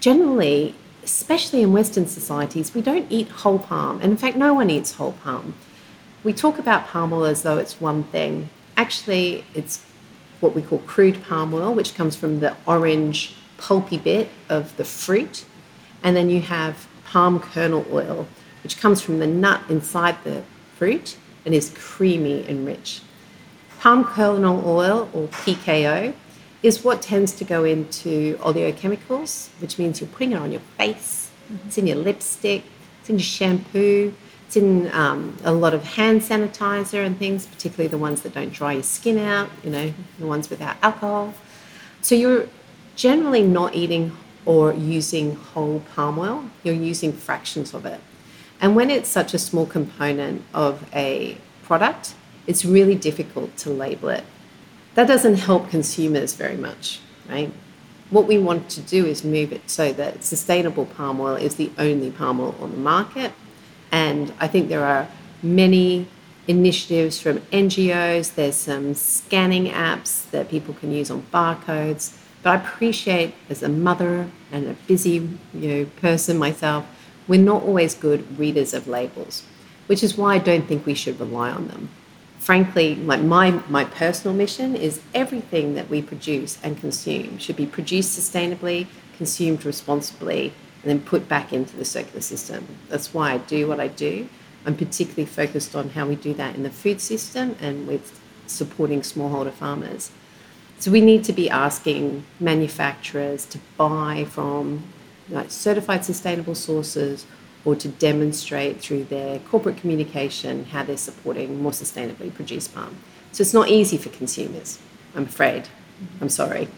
generally 0.00 0.74
especially 1.04 1.62
in 1.62 1.72
Western 1.72 2.06
societies, 2.06 2.74
we 2.74 2.80
don't 2.80 3.06
eat 3.10 3.28
whole 3.28 3.58
palm. 3.58 4.00
And 4.00 4.10
in 4.10 4.16
fact, 4.16 4.36
no 4.36 4.54
one 4.54 4.70
eats 4.70 4.94
whole 4.94 5.12
palm. 5.12 5.54
We 6.24 6.32
talk 6.32 6.58
about 6.58 6.86
palm 6.86 7.12
oil 7.12 7.26
as 7.26 7.42
though 7.42 7.58
it's 7.58 7.80
one 7.80 8.04
thing. 8.04 8.48
Actually, 8.76 9.44
it's 9.54 9.84
what 10.40 10.54
we 10.54 10.62
call 10.62 10.78
crude 10.78 11.22
palm 11.22 11.54
oil, 11.54 11.74
which 11.74 11.94
comes 11.94 12.16
from 12.16 12.40
the 12.40 12.56
orange 12.66 13.34
pulpy 13.58 13.98
bit 13.98 14.30
of 14.48 14.76
the 14.78 14.84
fruit. 14.84 15.44
And 16.02 16.16
then 16.16 16.30
you 16.30 16.40
have 16.40 16.88
palm 17.04 17.38
kernel 17.38 17.86
oil, 17.92 18.26
which 18.62 18.80
comes 18.80 19.00
from 19.02 19.18
the 19.18 19.26
nut 19.26 19.60
inside 19.68 20.16
the 20.24 20.42
fruit 20.76 21.16
and 21.44 21.54
is 21.54 21.72
creamy 21.76 22.46
and 22.48 22.66
rich. 22.66 23.02
Palm 23.84 24.02
kernel 24.02 24.62
oil, 24.66 25.10
or 25.12 25.28
PKO, 25.28 26.14
is 26.62 26.82
what 26.82 27.02
tends 27.02 27.32
to 27.32 27.44
go 27.44 27.64
into 27.64 28.34
oleochemicals, 28.38 29.50
which 29.60 29.78
means 29.78 30.00
you're 30.00 30.08
putting 30.08 30.32
it 30.32 30.38
on 30.38 30.50
your 30.50 30.62
face, 30.78 31.30
it's 31.66 31.76
in 31.76 31.86
your 31.86 31.98
lipstick, 31.98 32.62
it's 33.00 33.10
in 33.10 33.16
your 33.16 33.24
shampoo, 33.24 34.14
it's 34.46 34.56
in 34.56 34.90
um, 34.94 35.36
a 35.44 35.52
lot 35.52 35.74
of 35.74 35.84
hand 35.84 36.22
sanitizer 36.22 37.04
and 37.04 37.18
things, 37.18 37.44
particularly 37.44 37.86
the 37.86 37.98
ones 37.98 38.22
that 38.22 38.32
don't 38.32 38.54
dry 38.54 38.72
your 38.72 38.82
skin 38.82 39.18
out, 39.18 39.50
you 39.62 39.68
know, 39.68 39.92
the 40.18 40.26
ones 40.26 40.48
without 40.48 40.76
alcohol. 40.80 41.34
So 42.00 42.14
you're 42.14 42.48
generally 42.96 43.42
not 43.42 43.74
eating 43.74 44.16
or 44.46 44.72
using 44.72 45.36
whole 45.36 45.80
palm 45.94 46.18
oil, 46.18 46.46
you're 46.62 46.74
using 46.74 47.12
fractions 47.12 47.74
of 47.74 47.84
it. 47.84 48.00
And 48.62 48.74
when 48.74 48.88
it's 48.88 49.10
such 49.10 49.34
a 49.34 49.38
small 49.38 49.66
component 49.66 50.42
of 50.54 50.88
a 50.94 51.36
product, 51.64 52.14
it's 52.46 52.64
really 52.64 52.94
difficult 52.94 53.56
to 53.58 53.70
label 53.70 54.08
it. 54.10 54.24
That 54.94 55.08
doesn't 55.08 55.36
help 55.36 55.70
consumers 55.70 56.34
very 56.34 56.56
much, 56.56 57.00
right? 57.28 57.52
What 58.10 58.26
we 58.26 58.38
want 58.38 58.68
to 58.70 58.80
do 58.80 59.06
is 59.06 59.24
move 59.24 59.52
it 59.52 59.68
so 59.68 59.92
that 59.92 60.22
sustainable 60.22 60.86
palm 60.86 61.20
oil 61.20 61.36
is 61.36 61.56
the 61.56 61.70
only 61.78 62.10
palm 62.10 62.40
oil 62.40 62.54
on 62.60 62.70
the 62.70 62.76
market. 62.76 63.32
And 63.90 64.32
I 64.38 64.46
think 64.46 64.68
there 64.68 64.84
are 64.84 65.08
many 65.42 66.06
initiatives 66.46 67.20
from 67.20 67.38
NGOs, 67.52 68.34
there's 68.34 68.56
some 68.56 68.94
scanning 68.94 69.66
apps 69.66 70.30
that 70.30 70.50
people 70.50 70.74
can 70.74 70.92
use 70.92 71.10
on 71.10 71.22
barcodes. 71.32 72.16
But 72.42 72.50
I 72.50 72.56
appreciate 72.56 73.34
as 73.48 73.62
a 73.62 73.68
mother 73.68 74.28
and 74.52 74.68
a 74.68 74.74
busy 74.86 75.38
you 75.54 75.68
know, 75.68 75.84
person 76.00 76.36
myself, 76.36 76.84
we're 77.26 77.40
not 77.40 77.62
always 77.62 77.94
good 77.94 78.38
readers 78.38 78.74
of 78.74 78.86
labels, 78.86 79.44
which 79.86 80.02
is 80.02 80.18
why 80.18 80.34
I 80.34 80.38
don't 80.38 80.68
think 80.68 80.84
we 80.84 80.94
should 80.94 81.18
rely 81.18 81.50
on 81.50 81.68
them. 81.68 81.88
Frankly, 82.44 82.94
like 82.96 83.22
my, 83.22 83.52
my 83.70 83.86
personal 83.86 84.36
mission 84.36 84.76
is 84.76 85.00
everything 85.14 85.76
that 85.76 85.88
we 85.88 86.02
produce 86.02 86.58
and 86.62 86.78
consume 86.78 87.38
should 87.38 87.56
be 87.56 87.64
produced 87.64 88.18
sustainably, 88.18 88.86
consumed 89.16 89.64
responsibly, 89.64 90.52
and 90.82 90.90
then 90.90 91.00
put 91.00 91.26
back 91.26 91.54
into 91.54 91.74
the 91.74 91.86
circular 91.86 92.20
system. 92.20 92.66
That's 92.90 93.14
why 93.14 93.32
I 93.32 93.38
do 93.38 93.66
what 93.66 93.80
I 93.80 93.88
do. 93.88 94.28
I'm 94.66 94.76
particularly 94.76 95.24
focused 95.24 95.74
on 95.74 95.88
how 95.88 96.06
we 96.06 96.16
do 96.16 96.34
that 96.34 96.54
in 96.54 96.64
the 96.64 96.70
food 96.70 97.00
system 97.00 97.56
and 97.62 97.86
with 97.88 98.20
supporting 98.46 99.00
smallholder 99.00 99.50
farmers. 99.52 100.10
So 100.78 100.90
we 100.90 101.00
need 101.00 101.24
to 101.24 101.32
be 101.32 101.48
asking 101.48 102.26
manufacturers 102.40 103.46
to 103.46 103.58
buy 103.78 104.26
from 104.28 104.82
like 105.30 105.50
certified 105.50 106.04
sustainable 106.04 106.54
sources 106.54 107.24
or 107.64 107.74
to 107.76 107.88
demonstrate 107.88 108.80
through 108.80 109.04
their 109.04 109.38
corporate 109.40 109.76
communication 109.76 110.64
how 110.66 110.82
they're 110.82 110.96
supporting 110.96 111.62
more 111.62 111.72
sustainably 111.72 112.32
produced 112.32 112.74
palm. 112.74 112.96
So 113.32 113.42
it's 113.42 113.54
not 113.54 113.68
easy 113.68 113.96
for 113.96 114.10
consumers, 114.10 114.78
I'm 115.14 115.24
afraid. 115.24 115.68
I'm 116.20 116.28
sorry. 116.28 116.68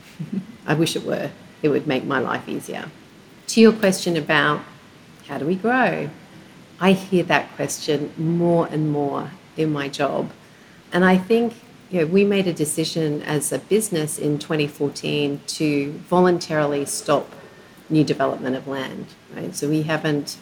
I 0.66 0.74
wish 0.74 0.96
it 0.96 1.04
were. 1.04 1.30
It 1.62 1.68
would 1.68 1.86
make 1.86 2.04
my 2.04 2.18
life 2.18 2.48
easier. 2.48 2.90
To 3.48 3.60
your 3.60 3.72
question 3.72 4.16
about 4.16 4.60
how 5.26 5.38
do 5.38 5.46
we 5.46 5.54
grow? 5.56 6.10
I 6.80 6.92
hear 6.92 7.24
that 7.24 7.50
question 7.56 8.12
more 8.16 8.66
and 8.66 8.90
more 8.90 9.30
in 9.56 9.72
my 9.72 9.88
job. 9.88 10.30
And 10.92 11.04
I 11.04 11.16
think 11.16 11.54
you 11.90 12.00
know, 12.00 12.06
we 12.06 12.24
made 12.24 12.46
a 12.46 12.52
decision 12.52 13.22
as 13.22 13.52
a 13.52 13.58
business 13.58 14.18
in 14.18 14.38
2014 14.38 15.40
to 15.46 15.92
voluntarily 16.08 16.84
stop 16.84 17.32
new 17.88 18.04
development 18.04 18.56
of 18.56 18.66
land. 18.66 19.06
Right, 19.34 19.54
so 19.54 19.68
we 19.68 19.82
haven't 19.82 20.36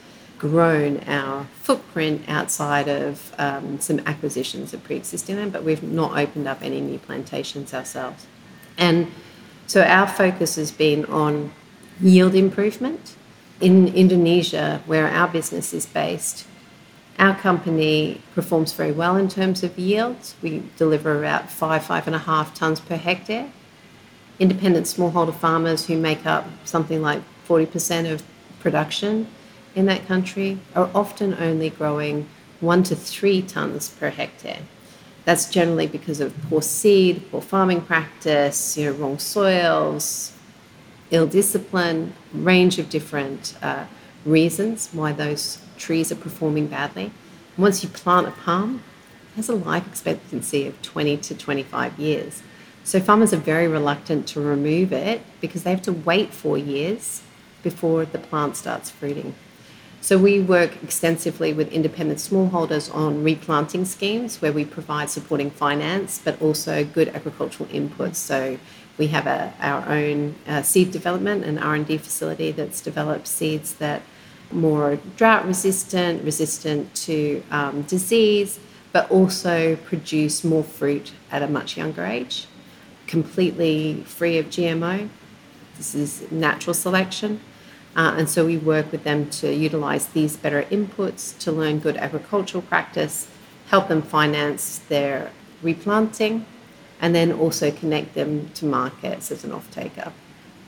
grown 0.45 0.99
our 1.07 1.47
footprint 1.63 2.23
outside 2.29 2.87
of 2.87 3.35
um, 3.39 3.81
some 3.81 3.99
acquisitions 4.01 4.75
of 4.75 4.85
pre-existing 4.85 5.37
land, 5.37 5.51
but 5.51 5.65
we've 5.65 5.83
not 5.83 6.19
opened 6.19 6.47
up 6.47 6.61
any 6.61 6.83
new 6.83 6.99
plantations 6.99 7.73
ourselves. 7.73 8.27
And 8.77 9.11
so 9.67 9.83
our 9.83 10.07
focus 10.07 10.57
has 10.57 10.71
been 10.71 11.07
on 11.07 11.51
yield 11.99 12.35
improvement. 12.35 13.15
In 13.59 13.89
Indonesia, 13.89 14.83
where 14.85 15.09
our 15.09 15.29
business 15.29 15.73
is 15.73 15.87
based, 15.87 16.47
our 17.19 17.35
company 17.35 18.21
performs 18.35 18.75
very 18.75 18.93
well 18.93 19.17
in 19.17 19.31
terms 19.31 19.63
of 19.63 19.79
yields. 19.79 20.35
We 20.43 20.63
deliver 20.77 21.19
about 21.19 21.49
five, 21.49 21.87
five 21.87 22.07
and 22.07 22.15
a 22.15 22.19
half 22.19 22.55
tonnes 22.55 22.85
per 22.85 22.97
hectare. 22.97 23.51
Independent 24.39 24.85
smallholder 24.85 25.35
farmers 25.35 25.87
who 25.87 25.97
make 25.97 26.27
up 26.27 26.45
something 26.65 27.01
like 27.01 27.23
40% 27.49 28.13
of 28.13 28.23
production 28.61 29.27
in 29.75 29.87
that 29.87 30.07
country 30.07 30.59
are 30.75 30.91
often 30.95 31.35
only 31.35 31.71
growing 31.71 32.29
one 32.61 32.83
to 32.85 32.97
three 32.97 33.43
tonnes 33.43 33.97
per 33.99 34.11
hectare. 34.11 34.61
That's 35.25 35.49
generally 35.51 35.87
because 35.87 36.21
of 36.21 36.35
poor 36.49 36.63
seed, 36.63 37.31
poor 37.31 37.41
farming 37.41 37.83
practice, 37.83 38.77
you 38.77 38.87
know, 38.87 38.93
wrong 38.93 39.19
soils, 39.19 40.33
ill 41.11 41.27
discipline, 41.27 42.15
range 42.33 42.79
of 42.79 42.91
different 42.91 43.57
uh, 43.63 43.87
reasons 44.25 44.91
why 44.93 45.13
those 45.13 45.59
trees 45.77 46.13
are 46.13 46.17
performing 46.17 46.67
badly. 46.67 47.11
Once 47.57 47.83
you 47.83 47.89
plant 47.89 48.29
a 48.29 48.33
palm, 48.33 48.83
it 49.33 49.37
has 49.37 49.49
a 49.49 49.55
life 49.55 49.87
expectancy 49.87 50.67
of 50.67 50.81
20 50.83 51.17
to 51.19 51.35
25 51.35 51.99
years. 51.99 52.43
So 52.85 53.01
farmers 53.01 53.33
are 53.33 53.39
very 53.39 53.67
reluctant 53.67 54.27
to 54.29 54.41
remove 54.41 54.93
it 54.93 55.23
because 55.41 55.63
they 55.63 55.71
have 55.71 55.83
to 55.83 55.93
wait 55.93 56.35
four 56.35 56.59
years 56.59 57.23
before 57.63 58.05
the 58.05 58.19
plant 58.19 58.57
starts 58.57 58.91
fruiting. 58.91 59.35
So 60.05 60.19
we 60.19 60.39
work 60.39 60.83
extensively 60.83 61.55
with 61.55 61.73
independent 61.73 62.19
smallholders 62.19 62.95
on 62.95 63.25
replanting 63.25 63.87
schemes 63.87 64.43
where 64.43 64.53
we 64.53 64.67
provide 64.67 65.09
supporting 65.09 65.51
finance, 65.51 66.21
but 66.23 66.43
also 66.43 66.85
good 66.85 67.09
agricultural 67.09 67.71
inputs. 67.71 68.17
So 68.17 68.59
we 68.99 69.07
have 69.07 69.27
a, 69.27 69.55
our 69.61 69.89
own 69.89 70.35
uh, 70.47 70.61
seed 70.61 70.91
development 70.91 71.45
and 71.45 71.59
R&D 71.59 71.97
facility 71.97 72.53
that's 72.53 72.83
developed 72.83 73.27
seeds 73.27 73.77
that 73.77 74.03
are 74.53 74.55
more 74.55 74.99
drought 75.17 75.47
resistant, 75.47 76.23
resistant 76.23 76.95
to 76.97 77.43
um, 77.51 77.81
disease, 77.85 78.61
but 78.93 79.11
also 79.11 79.75
produce 79.77 80.45
more 80.45 80.65
fruit 80.65 81.13
at 81.31 81.43
a 81.43 81.49
much 81.49 81.79
younger 81.79 82.05
age, 82.05 82.47
completely 83.07 84.05
free 84.07 84.37
of 84.37 84.51
GMO. 84.51 85.09
This 85.79 85.95
is 85.95 86.31
natural 86.31 86.75
selection. 86.75 87.41
Uh, 87.97 88.15
and 88.19 88.29
so 88.29 88.45
we 88.45 88.57
work 88.57 88.91
with 88.91 89.05
them 89.05 89.31
to 89.31 89.53
utilize 89.53 90.09
these 90.09 90.37
better 90.37 90.63
inputs 90.65 91.39
to 91.39 91.53
learn 91.53 91.79
good 91.79 91.97
agricultural 91.97 92.63
practice, 92.63 93.29
help 93.69 93.89
them 93.89 94.03
finance 94.03 94.81
their 94.89 95.31
replanting, 95.63 96.45
and 97.01 97.15
then 97.15 97.33
also 97.33 97.71
connect 97.71 98.15
them 98.15 98.49
to 98.55 98.65
markets 98.65 99.31
as 99.31 99.45
an 99.45 99.53
off 99.53 99.71
taker. 99.71 100.13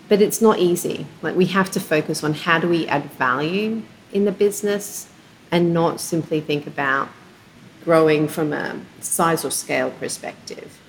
But 0.09 0.23
it's 0.23 0.41
not 0.41 0.59
easy. 0.59 1.07
Like 1.23 1.35
we 1.35 1.47
have 1.47 1.71
to 1.73 1.81
focus 1.81 2.23
on 2.23 2.35
how 2.35 2.59
do 2.61 2.69
we 2.69 2.87
add 2.87 3.11
value 3.13 3.83
in 4.13 4.25
the 4.25 4.33
business 4.33 5.09
and 5.51 5.75
not 5.75 6.01
simply 6.01 6.41
think 6.41 6.67
about 6.67 7.09
growing 7.85 8.29
from 8.29 8.53
a 8.53 8.81
size 9.01 9.45
or 9.45 9.51
scale 9.51 9.91
perspective. 9.91 10.81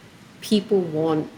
People 0.41 0.82
want 0.82 1.30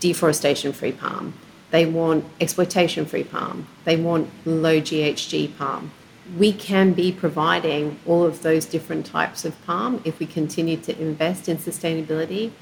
deforestation 0.00 0.72
free 0.72 0.92
palm. 0.92 1.34
They 1.74 1.86
want 1.86 2.24
exploitation 2.40 3.04
free 3.04 3.24
palm. 3.24 3.66
They 3.82 3.96
want 3.96 4.30
low 4.46 4.80
GHG 4.80 5.58
palm. 5.58 5.90
We 6.38 6.52
can 6.52 6.92
be 6.92 7.10
providing 7.10 7.98
all 8.06 8.22
of 8.22 8.42
those 8.42 8.64
different 8.64 9.06
types 9.06 9.44
of 9.44 9.60
palm 9.66 10.00
if 10.04 10.20
we 10.20 10.26
continue 10.26 10.76
to 10.76 10.96
invest 11.00 11.48
in 11.48 11.56
sustainability 11.56 12.52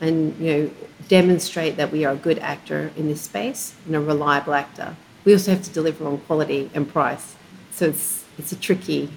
and 0.00 0.38
you 0.38 0.52
know 0.52 0.70
demonstrate 1.08 1.78
that 1.78 1.90
we 1.90 2.04
are 2.04 2.12
a 2.12 2.16
good 2.28 2.38
actor 2.38 2.92
in 2.96 3.08
this 3.08 3.22
space 3.22 3.74
and 3.86 3.96
a 3.96 4.00
reliable 4.00 4.54
actor. 4.54 4.94
We 5.24 5.32
also 5.32 5.50
have 5.50 5.64
to 5.64 5.70
deliver 5.70 6.06
on 6.06 6.18
quality 6.18 6.70
and 6.72 6.88
price. 6.88 7.34
So 7.72 7.86
it's 7.86 8.24
it's 8.38 8.52
a 8.52 8.56
tricky 8.56 9.10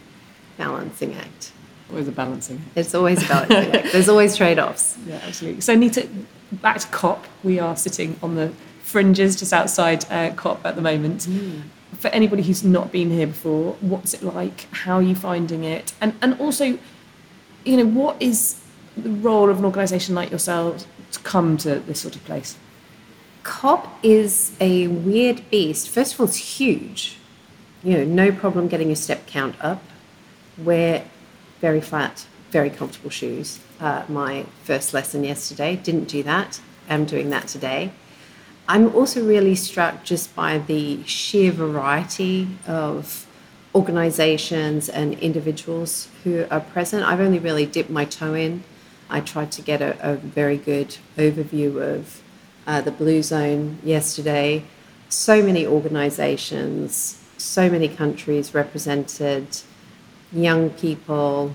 balancing 0.57 1.13
act. 1.13 1.51
Always 1.91 2.07
a 2.07 2.11
balancing. 2.11 2.57
Act. 2.57 2.77
It's 2.77 2.95
always 2.95 3.23
a 3.23 3.27
balancing 3.27 3.75
act. 3.75 3.91
There's 3.91 4.09
always 4.09 4.35
trade-offs. 4.35 4.97
Yeah, 5.05 5.21
absolutely. 5.27 5.61
So 5.61 5.75
Nita, 5.75 6.09
back 6.53 6.79
to 6.79 6.87
COP. 6.87 7.23
We 7.43 7.59
are 7.59 7.75
sitting 7.75 8.17
on 8.23 8.33
the 8.33 8.51
fringes 8.93 9.35
just 9.35 9.51
outside 9.51 10.05
uh, 10.11 10.31
COP 10.35 10.63
at 10.63 10.75
the 10.75 10.81
moment. 10.81 11.21
Mm. 11.21 11.63
For 11.99 12.09
anybody 12.09 12.43
who's 12.43 12.63
not 12.63 12.91
been 12.91 13.09
here 13.09 13.27
before, 13.27 13.75
what's 13.81 14.13
it 14.13 14.23
like? 14.23 14.67
How 14.71 14.95
are 14.97 15.01
you 15.01 15.15
finding 15.15 15.63
it? 15.63 15.93
And 15.99 16.13
and 16.21 16.39
also, 16.39 16.65
you 17.65 17.77
know, 17.77 17.85
what 17.85 18.21
is 18.21 18.61
the 18.95 19.09
role 19.09 19.49
of 19.49 19.57
an 19.59 19.65
organisation 19.65 20.13
like 20.13 20.29
yourselves 20.29 20.85
to 21.11 21.19
come 21.19 21.57
to 21.57 21.79
this 21.79 22.01
sort 22.01 22.15
of 22.15 22.23
place? 22.25 22.55
COP 23.43 23.81
is 24.03 24.55
a 24.61 24.87
weird 24.87 25.49
beast. 25.49 25.89
First 25.89 26.13
of 26.13 26.19
all, 26.19 26.27
it's 26.27 26.59
huge. 26.59 27.17
You 27.83 27.97
know, 27.97 28.05
no 28.05 28.31
problem 28.31 28.67
getting 28.67 28.87
your 28.87 28.95
step 28.95 29.25
count 29.27 29.55
up. 29.59 29.81
Wear 30.57 31.05
very 31.59 31.81
flat, 31.81 32.27
very 32.51 32.69
comfortable 32.69 33.09
shoes. 33.09 33.59
Uh, 33.79 34.03
my 34.07 34.45
first 34.63 34.93
lesson 34.93 35.23
yesterday 35.23 35.75
didn't 35.75 36.07
do 36.17 36.21
that 36.23 36.61
I'm 36.89 37.05
doing 37.05 37.29
that 37.29 37.47
today. 37.47 37.91
I'm 38.67 38.95
also 38.95 39.25
really 39.25 39.55
struck 39.55 40.05
just 40.05 40.33
by 40.35 40.57
the 40.57 41.03
sheer 41.03 41.51
variety 41.51 42.47
of 42.65 43.27
organizations 43.75 44.87
and 44.87 45.19
individuals 45.19 46.07
who 46.23 46.45
are 46.49 46.61
present. 46.61 47.05
I've 47.05 47.19
only 47.19 47.39
really 47.39 47.65
dipped 47.65 47.89
my 47.89 48.05
toe 48.05 48.33
in. 48.33 48.63
I 49.09 49.19
tried 49.19 49.51
to 49.53 49.61
get 49.61 49.81
a, 49.81 49.97
a 50.13 50.15
very 50.15 50.55
good 50.57 50.95
overview 51.17 51.81
of 51.81 52.21
uh, 52.65 52.79
the 52.79 52.91
Blue 52.91 53.21
Zone 53.21 53.79
yesterday. 53.83 54.63
So 55.09 55.43
many 55.43 55.67
organizations, 55.67 57.21
so 57.37 57.69
many 57.69 57.89
countries 57.89 58.53
represented, 58.53 59.47
young 60.31 60.69
people, 60.69 61.53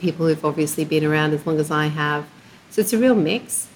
people 0.00 0.26
who've 0.26 0.44
obviously 0.44 0.84
been 0.84 1.04
around 1.04 1.32
as 1.32 1.46
long 1.46 1.58
as 1.58 1.70
I 1.70 1.86
have. 1.86 2.26
So 2.70 2.82
it's 2.82 2.92
a 2.92 2.98
real 2.98 3.14
mix. 3.14 3.68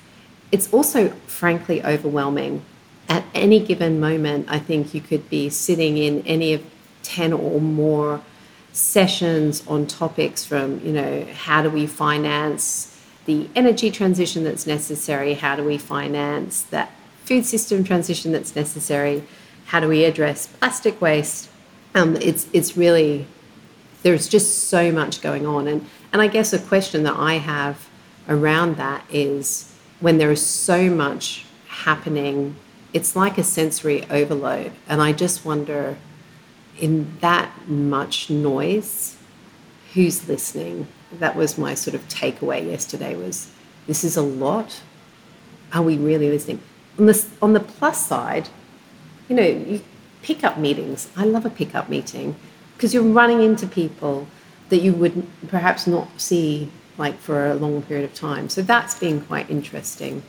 It's 0.56 0.72
also, 0.72 1.10
frankly, 1.26 1.84
overwhelming. 1.84 2.64
At 3.10 3.24
any 3.34 3.60
given 3.60 4.00
moment, 4.00 4.46
I 4.48 4.58
think 4.58 4.94
you 4.94 5.02
could 5.02 5.28
be 5.28 5.50
sitting 5.50 5.98
in 5.98 6.26
any 6.26 6.54
of 6.54 6.64
10 7.02 7.34
or 7.34 7.60
more 7.60 8.22
sessions 8.72 9.62
on 9.66 9.86
topics 9.86 10.46
from, 10.46 10.80
you 10.80 10.92
know, 10.92 11.26
how 11.26 11.62
do 11.62 11.68
we 11.68 11.86
finance 11.86 12.98
the 13.26 13.50
energy 13.54 13.90
transition 13.90 14.44
that's 14.44 14.66
necessary? 14.66 15.34
How 15.34 15.56
do 15.56 15.62
we 15.62 15.76
finance 15.76 16.62
that 16.62 16.90
food 17.26 17.44
system 17.44 17.84
transition 17.84 18.32
that's 18.32 18.56
necessary? 18.56 19.24
How 19.66 19.80
do 19.80 19.88
we 19.88 20.04
address 20.04 20.46
plastic 20.46 21.02
waste? 21.02 21.50
Um, 21.94 22.16
it's, 22.16 22.46
it's 22.54 22.78
really, 22.78 23.26
there's 24.04 24.26
just 24.26 24.68
so 24.68 24.90
much 24.90 25.20
going 25.20 25.46
on. 25.46 25.68
And, 25.68 25.86
and 26.14 26.22
I 26.22 26.28
guess 26.28 26.54
a 26.54 26.58
question 26.58 27.02
that 27.02 27.16
I 27.18 27.34
have 27.34 27.90
around 28.26 28.78
that 28.78 29.04
is 29.10 29.70
when 30.00 30.18
there 30.18 30.30
is 30.30 30.44
so 30.44 30.90
much 30.90 31.44
happening, 31.68 32.56
it's 32.92 33.16
like 33.16 33.38
a 33.38 33.44
sensory 33.44 34.04
overload. 34.10 34.72
And 34.88 35.00
I 35.00 35.12
just 35.12 35.44
wonder 35.44 35.96
in 36.78 37.16
that 37.20 37.68
much 37.68 38.28
noise, 38.30 39.16
who's 39.94 40.28
listening? 40.28 40.86
That 41.18 41.36
was 41.36 41.56
my 41.56 41.74
sort 41.74 41.94
of 41.94 42.06
takeaway 42.08 42.66
yesterday 42.66 43.16
was 43.16 43.50
this 43.86 44.04
is 44.04 44.16
a 44.16 44.22
lot. 44.22 44.82
Are 45.72 45.82
we 45.82 45.96
really 45.96 46.28
listening? 46.28 46.60
On 46.98 47.06
the, 47.06 47.26
on 47.40 47.52
the 47.52 47.60
plus 47.60 48.06
side, 48.06 48.48
you 49.28 49.36
know, 49.36 49.46
you 49.46 49.82
pick 50.22 50.44
up 50.44 50.58
meetings. 50.58 51.08
I 51.16 51.24
love 51.24 51.44
a 51.46 51.50
pickup 51.50 51.88
meeting 51.88 52.36
because 52.74 52.92
you're 52.92 53.02
running 53.02 53.42
into 53.42 53.66
people 53.66 54.26
that 54.68 54.78
you 54.78 54.92
would 54.92 55.26
perhaps 55.48 55.86
not 55.86 56.08
see 56.20 56.70
like 56.98 57.18
for 57.18 57.46
a 57.46 57.54
long 57.54 57.82
period 57.82 58.04
of 58.04 58.14
time. 58.14 58.48
So 58.48 58.62
that's 58.62 58.98
been 58.98 59.20
quite 59.20 59.50
interesting. 59.50 60.22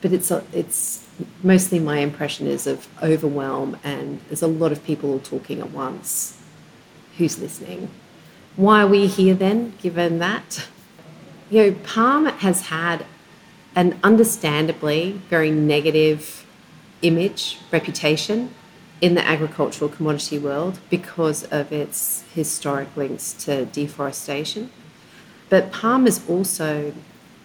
But 0.00 0.12
it's 0.12 0.30
a, 0.30 0.44
it's 0.52 1.06
mostly 1.42 1.78
my 1.78 1.98
impression 1.98 2.46
is 2.46 2.66
of 2.66 2.88
overwhelm 3.02 3.78
and 3.82 4.20
there's 4.28 4.42
a 4.42 4.46
lot 4.46 4.72
of 4.72 4.84
people 4.84 5.18
talking 5.18 5.60
at 5.60 5.70
once. 5.70 6.40
Who's 7.18 7.38
listening? 7.38 7.88
Why 8.56 8.82
are 8.82 8.86
we 8.86 9.06
here 9.06 9.34
then, 9.34 9.74
given 9.82 10.18
that? 10.18 10.68
You 11.50 11.62
know, 11.62 11.72
Palm 11.84 12.26
has 12.26 12.62
had 12.62 13.06
an 13.74 13.98
understandably 14.02 15.20
very 15.28 15.50
negative 15.50 16.46
image, 17.02 17.58
reputation 17.70 18.54
in 19.00 19.14
the 19.14 19.26
agricultural 19.26 19.90
commodity 19.90 20.38
world 20.38 20.78
because 20.88 21.44
of 21.44 21.70
its 21.70 22.24
historic 22.34 22.96
links 22.96 23.32
to 23.34 23.66
deforestation. 23.66 24.70
But 25.48 25.72
palm 25.72 26.04
has 26.04 26.20
also 26.28 26.92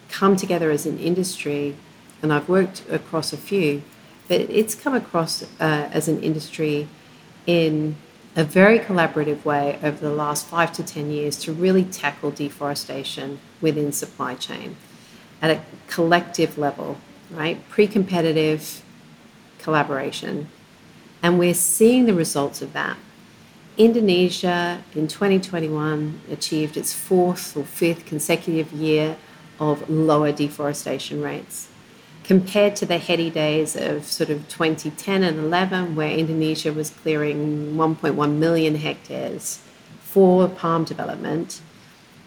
come 0.10 0.36
together 0.36 0.72
as 0.72 0.86
an 0.86 0.98
industry, 1.00 1.76
and 2.22 2.34
I've 2.34 2.50
worked 2.50 2.84
across 2.90 3.34
a 3.34 3.38
few, 3.38 3.84
but 4.28 4.42
it's 4.42 4.76
come 4.76 4.94
across 4.94 5.44
uh, 5.44 5.46
as 5.60 6.08
an 6.08 6.22
industry 6.22 6.88
in 7.46 7.96
a 8.36 8.44
very 8.44 8.80
collaborative 8.80 9.44
way 9.44 9.78
over 9.84 9.98
the 9.98 10.14
last 10.14 10.48
five 10.48 10.72
to 10.74 10.84
10 10.84 11.12
years 11.12 11.38
to 11.38 11.52
really 11.52 11.84
tackle 11.84 12.32
deforestation 12.32 13.40
within 13.60 13.92
supply 13.92 14.36
chain 14.36 14.78
at 15.42 15.52
a 15.52 15.62
collective 15.88 16.58
level, 16.58 16.98
right? 17.30 17.68
Pre 17.70 17.88
competitive 17.88 18.84
collaboration. 19.60 20.48
And 21.22 21.38
we're 21.38 21.54
seeing 21.54 22.06
the 22.06 22.14
results 22.14 22.62
of 22.62 22.74
that. 22.74 22.98
Indonesia 23.78 24.84
in 24.94 25.08
2021 25.08 26.22
achieved 26.30 26.76
its 26.76 26.94
fourth 26.94 27.56
or 27.56 27.64
fifth 27.64 28.06
consecutive 28.06 28.72
year 28.74 29.18
of 29.60 29.90
lower 29.90 30.32
deforestation 30.32 31.22
rates. 31.22 31.70
Compared 32.24 32.76
to 32.76 32.86
the 32.86 32.98
heady 32.98 33.30
days 33.30 33.76
of 33.76 34.06
sort 34.06 34.30
of 34.30 34.48
2010 34.50 35.24
and 35.24 35.40
11, 35.40 35.96
where 35.96 36.10
Indonesia 36.10 36.72
was 36.72 36.90
clearing 36.90 37.76
1.1 37.76 38.38
million 38.38 38.76
hectares 38.76 39.60
for 40.02 40.48
palm 40.48 40.84
development, 40.84 41.62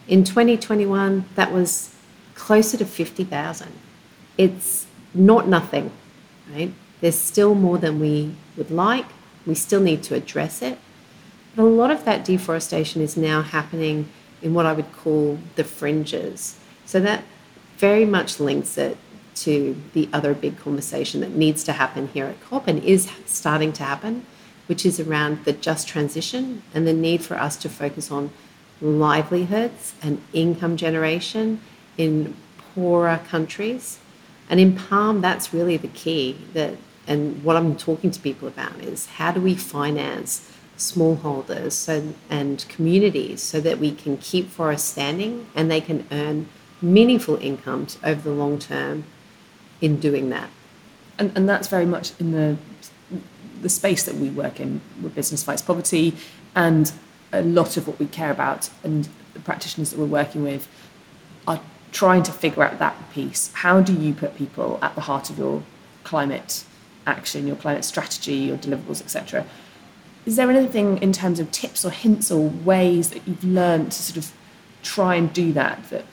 in 0.08 0.24
2021 0.24 1.24
that 1.34 1.52
was 1.52 1.94
closer 2.34 2.76
to 2.76 2.84
50,000. 2.84 3.72
It's 4.36 4.86
not 5.14 5.46
nothing, 5.48 5.92
right? 6.52 6.72
There's 7.00 7.18
still 7.18 7.54
more 7.54 7.78
than 7.78 8.00
we 8.00 8.34
would 8.56 8.70
like. 8.70 9.06
We 9.46 9.54
still 9.54 9.80
need 9.80 10.02
to 10.04 10.14
address 10.14 10.62
it. 10.62 10.78
A 11.56 11.62
lot 11.62 11.90
of 11.90 12.04
that 12.04 12.24
deforestation 12.24 13.00
is 13.00 13.16
now 13.16 13.42
happening 13.42 14.08
in 14.42 14.54
what 14.54 14.66
I 14.66 14.72
would 14.72 14.92
call 14.92 15.38
the 15.54 15.64
fringes. 15.64 16.58
So 16.84 17.00
that 17.00 17.24
very 17.76 18.04
much 18.04 18.40
links 18.40 18.76
it 18.76 18.96
to 19.36 19.80
the 19.92 20.08
other 20.12 20.34
big 20.34 20.58
conversation 20.58 21.20
that 21.20 21.30
needs 21.30 21.64
to 21.64 21.72
happen 21.72 22.08
here 22.08 22.26
at 22.26 22.40
COP 22.40 22.68
and 22.68 22.82
is 22.82 23.10
starting 23.26 23.72
to 23.74 23.82
happen, 23.82 24.26
which 24.66 24.84
is 24.84 25.00
around 25.00 25.44
the 25.44 25.52
just 25.52 25.88
transition 25.88 26.62
and 26.72 26.86
the 26.86 26.92
need 26.92 27.22
for 27.22 27.36
us 27.36 27.56
to 27.58 27.68
focus 27.68 28.10
on 28.10 28.30
livelihoods 28.80 29.94
and 30.02 30.20
income 30.32 30.76
generation 30.76 31.60
in 31.96 32.36
poorer 32.74 33.20
countries. 33.28 33.98
And 34.48 34.60
in 34.60 34.76
Palm, 34.76 35.20
that's 35.20 35.54
really 35.54 35.76
the 35.76 35.88
key. 35.88 36.36
That 36.52 36.76
and 37.06 37.44
what 37.44 37.56
I'm 37.56 37.76
talking 37.76 38.10
to 38.10 38.20
people 38.20 38.48
about 38.48 38.80
is 38.80 39.06
how 39.06 39.30
do 39.32 39.40
we 39.40 39.54
finance 39.54 40.50
smallholders 40.76 41.72
so, 41.72 42.14
and 42.28 42.64
communities 42.68 43.42
so 43.42 43.60
that 43.60 43.78
we 43.78 43.92
can 43.92 44.16
keep 44.18 44.48
forests 44.48 44.88
standing 44.88 45.46
and 45.54 45.70
they 45.70 45.80
can 45.80 46.06
earn 46.10 46.48
meaningful 46.82 47.36
incomes 47.36 47.98
over 48.02 48.20
the 48.20 48.34
long 48.34 48.58
term 48.58 49.04
in 49.80 50.00
doing 50.00 50.30
that. 50.30 50.50
And, 51.18 51.32
and 51.36 51.48
that's 51.48 51.68
very 51.68 51.86
much 51.86 52.18
in 52.20 52.32
the 52.32 52.56
the 53.62 53.68
space 53.70 54.04
that 54.04 54.14
we 54.16 54.28
work 54.28 54.60
in 54.60 54.80
with 55.02 55.14
Business 55.14 55.42
Fights 55.42 55.62
Poverty 55.62 56.14
and 56.54 56.92
a 57.32 57.42
lot 57.42 57.78
of 57.78 57.88
what 57.88 57.98
we 57.98 58.06
care 58.06 58.30
about 58.30 58.68
and 58.82 59.08
the 59.32 59.40
practitioners 59.40 59.90
that 59.90 59.98
we're 59.98 60.04
working 60.04 60.42
with 60.42 60.68
are 61.48 61.60
trying 61.90 62.22
to 62.24 62.32
figure 62.32 62.62
out 62.62 62.78
that 62.78 62.94
piece. 63.12 63.50
How 63.54 63.80
do 63.80 63.94
you 63.94 64.12
put 64.12 64.36
people 64.36 64.78
at 64.82 64.94
the 64.94 65.00
heart 65.00 65.30
of 65.30 65.38
your 65.38 65.62
climate 66.04 66.64
action, 67.06 67.46
your 67.46 67.56
climate 67.56 67.84
strategy, 67.86 68.34
your 68.34 68.58
deliverables, 68.58 69.00
etc.? 69.00 69.46
Is 70.26 70.36
there 70.36 70.50
anything 70.50 70.98
in 71.02 71.12
terms 71.12 71.38
of 71.38 71.50
tips 71.50 71.84
or 71.84 71.90
hints 71.90 72.30
or 72.30 72.48
ways 72.48 73.10
that 73.10 73.26
you've 73.26 73.44
learned 73.44 73.92
to 73.92 74.02
sort 74.02 74.16
of 74.16 74.32
try 74.82 75.14
and 75.16 75.32
do 75.32 75.52
that 75.52 75.90
that 75.90 76.04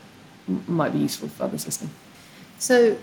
might 0.67 0.93
be 0.93 0.99
useful 0.99 1.29
for 1.29 1.43
others 1.43 1.65
listening? 1.65 1.91
So, 2.59 2.97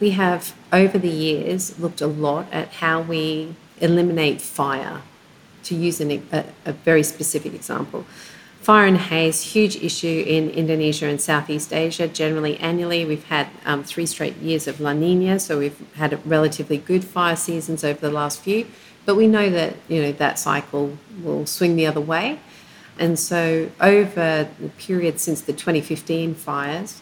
we 0.00 0.10
have 0.10 0.54
over 0.72 0.98
the 0.98 1.10
years 1.10 1.78
looked 1.78 2.00
a 2.00 2.06
lot 2.06 2.46
at 2.50 2.68
how 2.74 3.02
we 3.02 3.54
eliminate 3.80 4.40
fire. 4.40 5.02
To 5.64 5.74
use 5.74 6.00
an, 6.00 6.26
a, 6.32 6.44
a 6.64 6.72
very 6.72 7.02
specific 7.02 7.52
example, 7.52 8.06
fire 8.62 8.86
and 8.86 8.96
haze, 8.96 9.42
huge 9.42 9.76
issue 9.76 10.24
in 10.26 10.48
Indonesia 10.50 11.06
and 11.06 11.20
Southeast 11.20 11.72
Asia. 11.72 12.08
Generally, 12.08 12.56
annually, 12.58 13.04
we've 13.04 13.24
had 13.24 13.48
um, 13.66 13.84
three 13.84 14.06
straight 14.06 14.36
years 14.36 14.66
of 14.66 14.80
La 14.80 14.94
Nina, 14.94 15.38
so 15.38 15.58
we've 15.58 15.78
had 15.96 16.18
relatively 16.26 16.78
good 16.78 17.04
fire 17.04 17.36
seasons 17.36 17.84
over 17.84 18.00
the 18.00 18.10
last 18.10 18.40
few. 18.40 18.66
But 19.06 19.16
we 19.16 19.26
know 19.26 19.50
that 19.50 19.76
you 19.88 20.02
know 20.02 20.12
that 20.12 20.38
cycle 20.38 20.96
will 21.22 21.46
swing 21.46 21.76
the 21.76 21.86
other 21.86 22.00
way. 22.00 22.38
And 22.98 23.18
so 23.18 23.70
over 23.80 24.48
the 24.60 24.68
period 24.70 25.20
since 25.20 25.40
the 25.40 25.52
2015 25.52 26.34
fires, 26.34 27.00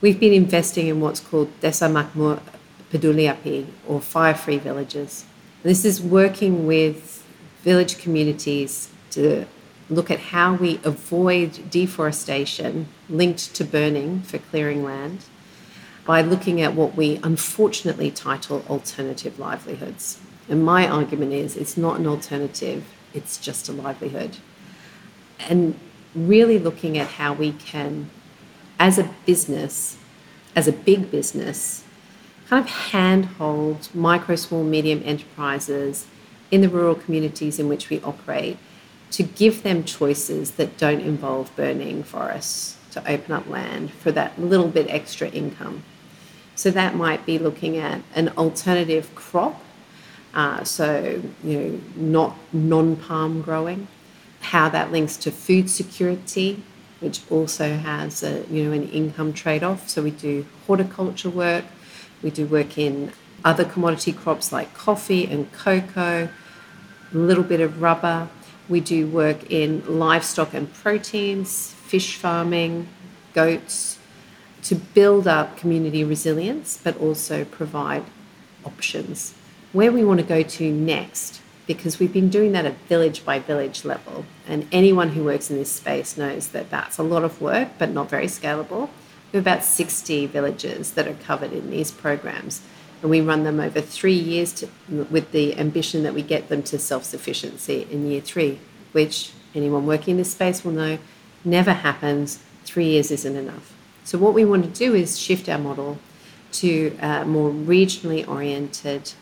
we've 0.00 0.20
been 0.20 0.32
investing 0.32 0.86
in 0.86 1.00
what's 1.00 1.20
called 1.20 1.48
Desa 1.60 1.90
Makmur 1.90 2.40
Peduli 2.92 3.28
Api 3.28 3.66
or 3.88 4.00
fire-free 4.00 4.58
villages. 4.58 5.24
This 5.62 5.84
is 5.84 6.00
working 6.00 6.66
with 6.66 7.24
village 7.62 7.98
communities 7.98 8.90
to 9.10 9.46
look 9.90 10.10
at 10.10 10.18
how 10.18 10.54
we 10.54 10.80
avoid 10.84 11.70
deforestation 11.70 12.88
linked 13.08 13.54
to 13.54 13.64
burning 13.64 14.22
for 14.22 14.38
clearing 14.38 14.84
land 14.84 15.24
by 16.04 16.20
looking 16.22 16.60
at 16.60 16.74
what 16.74 16.96
we 16.96 17.20
unfortunately 17.22 18.10
title 18.10 18.64
alternative 18.68 19.38
livelihoods. 19.38 20.20
And 20.48 20.64
my 20.64 20.88
argument 20.88 21.32
is 21.32 21.56
it's 21.56 21.76
not 21.76 21.98
an 21.98 22.06
alternative, 22.06 22.84
it's 23.14 23.38
just 23.38 23.68
a 23.68 23.72
livelihood. 23.72 24.38
And 25.48 25.78
really 26.14 26.58
looking 26.58 26.98
at 26.98 27.08
how 27.08 27.32
we 27.32 27.52
can, 27.52 28.10
as 28.78 28.98
a 28.98 29.08
business, 29.26 29.96
as 30.54 30.68
a 30.68 30.72
big 30.72 31.10
business, 31.10 31.84
kind 32.48 32.64
of 32.64 32.70
handhold 32.70 33.88
micro, 33.94 34.36
small, 34.36 34.62
medium 34.62 35.02
enterprises 35.04 36.06
in 36.50 36.60
the 36.60 36.68
rural 36.68 36.94
communities 36.94 37.58
in 37.58 37.68
which 37.68 37.88
we 37.88 38.00
operate 38.02 38.58
to 39.10 39.22
give 39.22 39.62
them 39.62 39.84
choices 39.84 40.52
that 40.52 40.76
don't 40.76 41.00
involve 41.00 41.54
burning 41.56 42.02
forests 42.02 42.76
to 42.90 43.10
open 43.10 43.32
up 43.32 43.46
land 43.48 43.90
for 43.90 44.12
that 44.12 44.38
little 44.40 44.68
bit 44.68 44.86
extra 44.88 45.28
income. 45.28 45.82
So 46.54 46.70
that 46.70 46.94
might 46.94 47.24
be 47.24 47.38
looking 47.38 47.76
at 47.78 48.02
an 48.14 48.28
alternative 48.36 49.14
crop, 49.14 49.62
uh, 50.34 50.64
so 50.64 51.22
you 51.44 51.58
know, 51.58 51.80
not 51.96 52.36
non-palm 52.52 53.42
growing, 53.42 53.88
how 54.40 54.68
that 54.68 54.90
links 54.90 55.16
to 55.18 55.30
food 55.30 55.68
security, 55.68 56.62
which 57.00 57.20
also 57.30 57.76
has 57.76 58.22
a 58.22 58.44
you 58.50 58.64
know 58.64 58.72
an 58.72 58.88
income 58.88 59.32
trade-off. 59.32 59.88
So 59.88 60.02
we 60.02 60.10
do 60.10 60.46
horticulture 60.66 61.30
work, 61.30 61.64
we 62.22 62.30
do 62.30 62.46
work 62.46 62.78
in 62.78 63.12
other 63.44 63.64
commodity 63.64 64.12
crops 64.12 64.52
like 64.52 64.72
coffee 64.74 65.26
and 65.26 65.52
cocoa, 65.52 66.28
a 67.12 67.16
little 67.16 67.44
bit 67.44 67.60
of 67.60 67.82
rubber. 67.82 68.28
We 68.68 68.80
do 68.80 69.06
work 69.06 69.50
in 69.50 69.98
livestock 69.98 70.54
and 70.54 70.72
proteins, 70.72 71.72
fish 71.72 72.16
farming, 72.16 72.88
goats, 73.34 73.98
to 74.62 74.76
build 74.76 75.26
up 75.26 75.56
community 75.56 76.04
resilience, 76.04 76.78
but 76.82 76.96
also 76.98 77.44
provide 77.44 78.04
options. 78.64 79.34
Where 79.72 79.90
we 79.90 80.04
want 80.04 80.20
to 80.20 80.26
go 80.26 80.42
to 80.42 80.70
next, 80.70 81.40
because 81.66 81.98
we've 81.98 82.12
been 82.12 82.28
doing 82.28 82.52
that 82.52 82.66
at 82.66 82.76
village 82.88 83.24
by 83.24 83.38
village 83.38 83.86
level, 83.86 84.26
and 84.46 84.68
anyone 84.70 85.10
who 85.10 85.24
works 85.24 85.50
in 85.50 85.56
this 85.56 85.72
space 85.72 86.18
knows 86.18 86.48
that 86.48 86.68
that's 86.68 86.98
a 86.98 87.02
lot 87.02 87.24
of 87.24 87.40
work, 87.40 87.68
but 87.78 87.88
not 87.88 88.10
very 88.10 88.26
scalable. 88.26 88.90
We 89.32 89.38
have 89.38 89.46
about 89.46 89.64
60 89.64 90.26
villages 90.26 90.92
that 90.92 91.08
are 91.08 91.14
covered 91.14 91.54
in 91.54 91.70
these 91.70 91.90
programs, 91.90 92.60
and 93.00 93.10
we 93.10 93.22
run 93.22 93.44
them 93.44 93.60
over 93.60 93.80
three 93.80 94.12
years 94.12 94.52
to, 94.54 94.68
with 95.10 95.32
the 95.32 95.56
ambition 95.58 96.02
that 96.02 96.12
we 96.12 96.20
get 96.20 96.50
them 96.50 96.62
to 96.64 96.78
self 96.78 97.04
sufficiency 97.04 97.86
in 97.90 98.06
year 98.06 98.20
three, 98.20 98.58
which 98.92 99.32
anyone 99.54 99.86
working 99.86 100.12
in 100.12 100.16
this 100.18 100.32
space 100.32 100.62
will 100.62 100.72
know 100.72 100.98
never 101.46 101.72
happens. 101.72 102.40
Three 102.64 102.88
years 102.88 103.10
isn't 103.10 103.36
enough. 103.36 103.74
So, 104.04 104.18
what 104.18 104.34
we 104.34 104.44
want 104.44 104.64
to 104.64 104.70
do 104.70 104.94
is 104.94 105.18
shift 105.18 105.48
our 105.48 105.58
model 105.58 105.98
to 106.52 106.94
a 107.00 107.24
more 107.24 107.50
regionally 107.50 108.28
oriented 108.28 109.14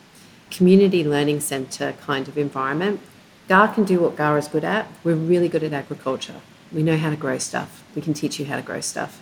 community 0.50 1.04
learning 1.04 1.40
centre 1.40 1.94
kind 2.00 2.28
of 2.28 2.36
environment. 2.36 3.00
GAR 3.48 3.68
can 3.68 3.84
do 3.84 4.00
what 4.00 4.16
GAR 4.16 4.38
is 4.38 4.48
good 4.48 4.64
at. 4.64 4.86
We're 5.02 5.14
really 5.14 5.48
good 5.48 5.62
at 5.62 5.72
agriculture. 5.72 6.40
We 6.72 6.82
know 6.82 6.96
how 6.96 7.10
to 7.10 7.16
grow 7.16 7.38
stuff. 7.38 7.82
We 7.94 8.02
can 8.02 8.14
teach 8.14 8.38
you 8.38 8.46
how 8.46 8.56
to 8.56 8.62
grow 8.62 8.80
stuff. 8.80 9.20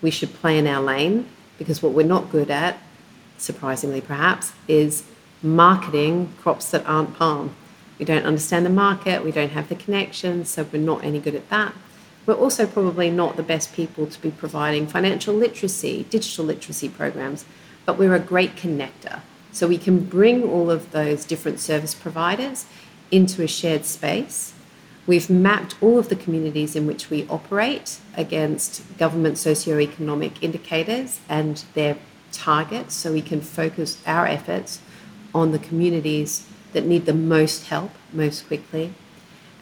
We 0.00 0.10
should 0.10 0.32
play 0.34 0.58
in 0.58 0.66
our 0.66 0.82
lane 0.82 1.28
because 1.58 1.82
what 1.82 1.92
we're 1.92 2.06
not 2.06 2.30
good 2.30 2.50
at, 2.50 2.78
surprisingly 3.38 4.00
perhaps, 4.00 4.52
is 4.68 5.04
marketing 5.42 6.32
crops 6.40 6.70
that 6.70 6.86
aren't 6.86 7.16
palm. 7.16 7.54
We 7.98 8.04
don't 8.04 8.24
understand 8.24 8.66
the 8.66 8.70
market, 8.70 9.24
we 9.24 9.32
don't 9.32 9.52
have 9.52 9.68
the 9.68 9.74
connections, 9.74 10.50
so 10.50 10.66
we're 10.70 10.82
not 10.82 11.04
any 11.04 11.18
good 11.18 11.34
at 11.34 11.48
that. 11.50 11.74
We're 12.26 12.34
also 12.34 12.66
probably 12.66 13.10
not 13.10 13.36
the 13.36 13.42
best 13.42 13.72
people 13.72 14.06
to 14.06 14.20
be 14.20 14.30
providing 14.30 14.86
financial 14.86 15.34
literacy, 15.34 16.06
digital 16.10 16.44
literacy 16.44 16.88
programs, 16.88 17.44
but 17.84 17.96
we're 17.96 18.14
a 18.14 18.20
great 18.20 18.56
connector. 18.56 19.20
So 19.56 19.66
we 19.66 19.78
can 19.78 20.00
bring 20.00 20.42
all 20.42 20.70
of 20.70 20.90
those 20.90 21.24
different 21.24 21.60
service 21.60 21.94
providers 21.94 22.66
into 23.10 23.42
a 23.42 23.48
shared 23.48 23.86
space. 23.86 24.52
We've 25.06 25.30
mapped 25.30 25.76
all 25.80 25.98
of 25.98 26.10
the 26.10 26.14
communities 26.14 26.76
in 26.76 26.86
which 26.86 27.08
we 27.08 27.26
operate 27.28 27.98
against 28.18 28.82
government 28.98 29.38
socio-economic 29.38 30.42
indicators 30.42 31.20
and 31.26 31.64
their 31.72 31.96
targets 32.32 32.94
so 32.94 33.14
we 33.14 33.22
can 33.22 33.40
focus 33.40 33.96
our 34.06 34.26
efforts 34.26 34.80
on 35.34 35.52
the 35.52 35.58
communities 35.58 36.46
that 36.74 36.84
need 36.84 37.06
the 37.06 37.14
most 37.14 37.68
help 37.68 37.92
most 38.12 38.46
quickly. 38.46 38.92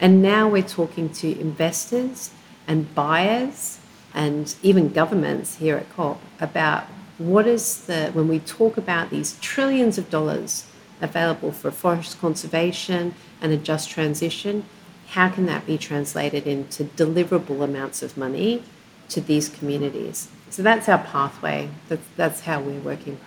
And 0.01 0.21
now 0.21 0.49
we're 0.49 0.63
talking 0.63 1.07
to 1.21 1.39
investors 1.39 2.31
and 2.67 2.93
buyers 2.93 3.79
and 4.13 4.53
even 4.61 4.91
governments 4.91 5.55
here 5.55 5.77
at 5.77 5.89
COP 5.93 6.19
about 6.41 6.83
what 7.17 7.47
is 7.47 7.85
the, 7.85 8.09
when 8.13 8.27
we 8.27 8.39
talk 8.39 8.77
about 8.77 9.09
these 9.09 9.37
trillions 9.39 9.97
of 9.97 10.09
dollars 10.09 10.65
available 11.01 11.51
for 11.51 11.71
forest 11.71 12.19
conservation 12.19 13.13
and 13.41 13.51
a 13.51 13.57
just 13.57 13.89
transition, 13.89 14.65
how 15.09 15.29
can 15.29 15.45
that 15.45 15.65
be 15.65 15.77
translated 15.77 16.47
into 16.47 16.83
deliverable 16.83 17.63
amounts 17.63 18.03
of 18.03 18.17
money 18.17 18.63
to 19.09 19.21
these 19.21 19.49
communities? 19.49 20.29
So 20.49 20.61
that's 20.61 20.89
our 20.89 20.97
pathway. 20.97 21.69
That's, 21.89 22.05
that's 22.15 22.41
how 22.41 22.61
we're 22.61 22.79
working. 22.79 23.17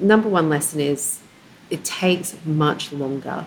Number 0.00 0.28
one 0.28 0.48
lesson 0.48 0.80
is 0.80 1.20
it 1.70 1.84
takes 1.84 2.36
much 2.44 2.92
longer 2.92 3.46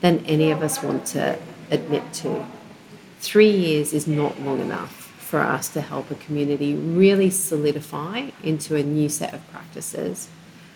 than 0.00 0.24
any 0.26 0.50
of 0.50 0.62
us 0.62 0.82
want 0.82 1.06
to 1.06 1.38
admit 1.70 2.12
to 2.12 2.44
three 3.20 3.50
years 3.50 3.92
is 3.92 4.06
not 4.06 4.40
long 4.40 4.60
enough 4.60 4.99
for 5.30 5.38
us 5.38 5.68
to 5.68 5.80
help 5.80 6.10
a 6.10 6.16
community 6.16 6.74
really 6.74 7.30
solidify 7.30 8.30
into 8.42 8.74
a 8.74 8.82
new 8.82 9.08
set 9.08 9.32
of 9.32 9.48
practices 9.52 10.28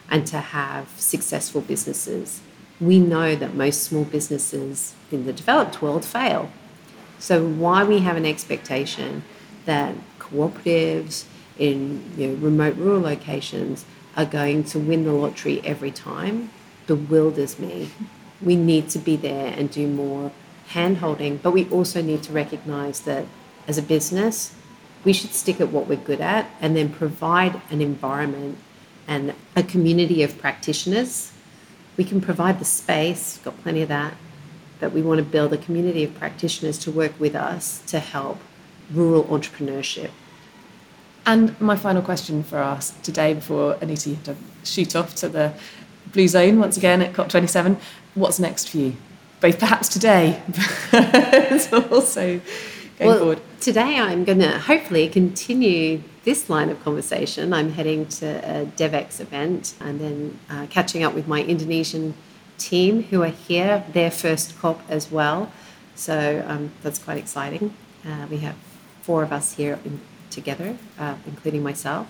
and 0.09 0.25
to 0.29 0.39
have 0.39 0.89
successful 0.97 1.61
businesses. 1.61 2.41
We 2.81 3.01
know 3.01 3.35
that 3.35 3.55
most 3.55 3.83
small 3.83 4.05
businesses 4.05 4.95
in 5.11 5.27
the 5.27 5.33
developed 5.33 5.83
world 5.83 6.05
fail. 6.05 6.51
So, 7.19 7.45
why 7.45 7.83
we 7.83 7.99
have 8.01 8.17
an 8.17 8.27
expectation 8.27 9.25
that 9.65 9.97
cooperatives 10.21 11.25
in 11.59 12.05
you 12.17 12.29
know, 12.29 12.35
remote 12.35 12.77
rural 12.77 13.01
locations 13.01 13.85
are 14.17 14.25
going 14.25 14.63
to 14.65 14.79
win 14.79 15.05
the 15.05 15.13
lottery 15.13 15.61
every 15.65 15.91
time 15.91 16.51
bewilders 16.87 17.59
me. 17.59 17.91
We 18.41 18.55
need 18.55 18.89
to 18.91 19.01
be 19.01 19.17
there 19.17 19.53
and 19.57 19.69
do 19.69 19.89
more 19.89 20.31
hand 20.69 20.99
holding, 20.99 21.39
but 21.39 21.51
we 21.51 21.69
also 21.71 22.01
need 22.01 22.23
to 22.25 22.33
recognize 22.33 23.01
that 23.01 23.27
as 23.67 23.79
a 23.79 23.83
business, 23.83 24.55
we 25.05 25.13
should 25.13 25.35
stick 25.35 25.61
at 25.61 25.69
what 25.71 25.87
we're 25.87 25.97
good 25.97 26.21
at 26.21 26.49
and 26.61 26.77
then 26.77 26.89
provide 26.89 27.61
an 27.71 27.81
environment 27.81 28.59
and 29.07 29.35
a 29.55 29.63
community 29.63 30.23
of 30.23 30.39
practitioners. 30.39 31.33
We 31.97 32.05
can 32.05 32.21
provide 32.21 32.59
the 32.59 32.65
space, 32.65 33.39
got 33.45 33.61
plenty 33.63 33.83
of 33.83 33.89
that, 33.89 34.15
but 34.81 34.93
we 34.93 35.03
want 35.03 35.19
to 35.19 35.25
build 35.25 35.53
a 35.53 35.59
community 35.59 36.05
of 36.05 36.15
practitioners 36.15 36.79
to 36.79 36.91
work 36.91 37.19
with 37.21 37.35
us 37.35 37.83
to 37.87 38.01
help 38.01 38.39
rural 38.93 39.25
entrepreneurship. 39.25 40.11
And 41.27 41.59
my 41.61 41.77
final 41.77 42.03
question 42.03 42.43
for 42.43 42.59
us 42.59 42.91
today, 43.03 43.35
before 43.35 43.79
Anita, 43.81 44.11
you 44.11 44.17
have 44.17 44.25
to 44.25 44.37
shoot 44.65 44.95
off 44.95 45.15
to 45.17 45.29
the 45.29 45.55
blue 46.13 46.29
zone 46.29 46.59
once 46.59 46.77
again 46.77 47.01
at 47.03 47.13
COP27, 47.13 47.79
what's 48.15 48.39
next 48.39 48.69
for 48.69 48.79
you? 48.79 48.97
both 49.45 49.59
perhaps 49.59 49.89
today, 49.89 50.41
but 50.91 51.93
also 51.93 52.41
going 52.99 53.11
well, 53.11 53.19
forward. 53.19 53.41
Today, 53.65 53.99
I'm 53.99 54.25
going 54.25 54.41
to 54.41 54.59
hopefully 54.59 55.09
continue 55.09 56.03
this 56.25 56.51
line 56.51 56.69
of 56.69 56.85
conversation. 56.85 57.55
I'm 57.55 57.73
heading 57.73 58.05
to 58.21 58.27
a 58.27 58.67
DevEx 58.67 59.21
event 59.21 59.75
and 59.81 59.99
then 59.99 60.39
uh, 60.51 60.67
catching 60.69 61.03
up 61.03 61.15
with 61.15 61.27
my 61.27 61.43
Indonesian 61.43 62.13
team 62.59 63.05
who 63.05 63.23
are 63.23 63.29
here, 63.49 63.83
their 63.95 64.11
first 64.11 64.59
COP 64.59 64.83
as 64.91 65.11
well. 65.11 65.51
So 65.95 66.45
um, 66.47 66.73
that's 66.83 66.99
quite 66.99 67.17
exciting. 67.17 67.73
Uh, 68.07 68.27
we 68.31 68.37
have 68.41 68.55
four 69.01 69.23
of 69.23 69.33
us 69.33 69.55
here 69.55 69.79
in, 69.87 69.99
together, 70.29 70.77
uh, 70.99 71.15
including 71.27 71.63
myself. 71.63 72.07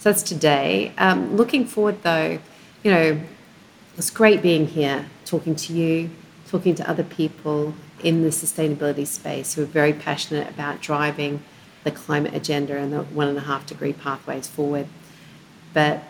So 0.00 0.10
that's 0.10 0.24
today. 0.24 0.92
Um, 0.98 1.36
looking 1.36 1.64
forward, 1.64 2.02
though, 2.02 2.40
you 2.82 2.90
know, 2.90 3.20
it's 3.96 4.10
great 4.10 4.42
being 4.42 4.66
here, 4.66 5.06
talking 5.24 5.54
to 5.54 5.72
you, 5.72 6.10
talking 6.48 6.74
to 6.74 6.90
other 6.90 7.04
people 7.04 7.74
in 8.02 8.22
the 8.22 8.28
sustainability 8.28 9.06
space 9.06 9.54
who 9.54 9.62
are 9.62 9.66
very 9.66 9.92
passionate 9.92 10.48
about 10.48 10.80
driving 10.80 11.42
the 11.84 11.90
climate 11.90 12.34
agenda 12.34 12.76
and 12.76 12.92
the 12.92 13.02
one 13.02 13.28
and 13.28 13.38
a 13.38 13.42
half 13.42 13.66
degree 13.66 13.92
pathways 13.92 14.46
forward. 14.46 14.86
But 15.72 16.02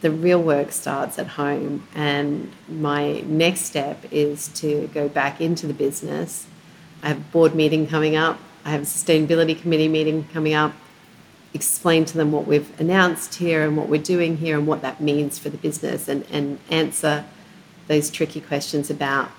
the 0.00 0.10
real 0.10 0.42
work 0.42 0.72
starts 0.72 1.18
at 1.18 1.28
home, 1.28 1.86
and 1.94 2.52
my 2.68 3.20
next 3.20 3.62
step 3.62 4.04
is 4.10 4.48
to 4.48 4.88
go 4.92 5.08
back 5.08 5.40
into 5.40 5.66
the 5.66 5.74
business. 5.74 6.46
I 7.02 7.08
have 7.08 7.18
a 7.18 7.32
board 7.32 7.54
meeting 7.54 7.86
coming 7.86 8.16
up, 8.16 8.38
I 8.64 8.70
have 8.70 8.82
a 8.82 8.84
sustainability 8.84 9.60
committee 9.60 9.88
meeting 9.88 10.24
coming 10.32 10.54
up. 10.54 10.72
Explain 11.54 12.04
to 12.06 12.16
them 12.16 12.32
what 12.32 12.46
we've 12.46 12.80
announced 12.80 13.36
here 13.36 13.62
and 13.62 13.76
what 13.76 13.88
we're 13.88 14.02
doing 14.02 14.38
here 14.38 14.58
and 14.58 14.66
what 14.66 14.82
that 14.82 15.00
means 15.00 15.38
for 15.38 15.50
the 15.50 15.58
business, 15.58 16.08
and, 16.08 16.24
and 16.30 16.58
answer 16.68 17.24
those 17.86 18.10
tricky 18.10 18.40
questions 18.40 18.90
about 18.90 19.30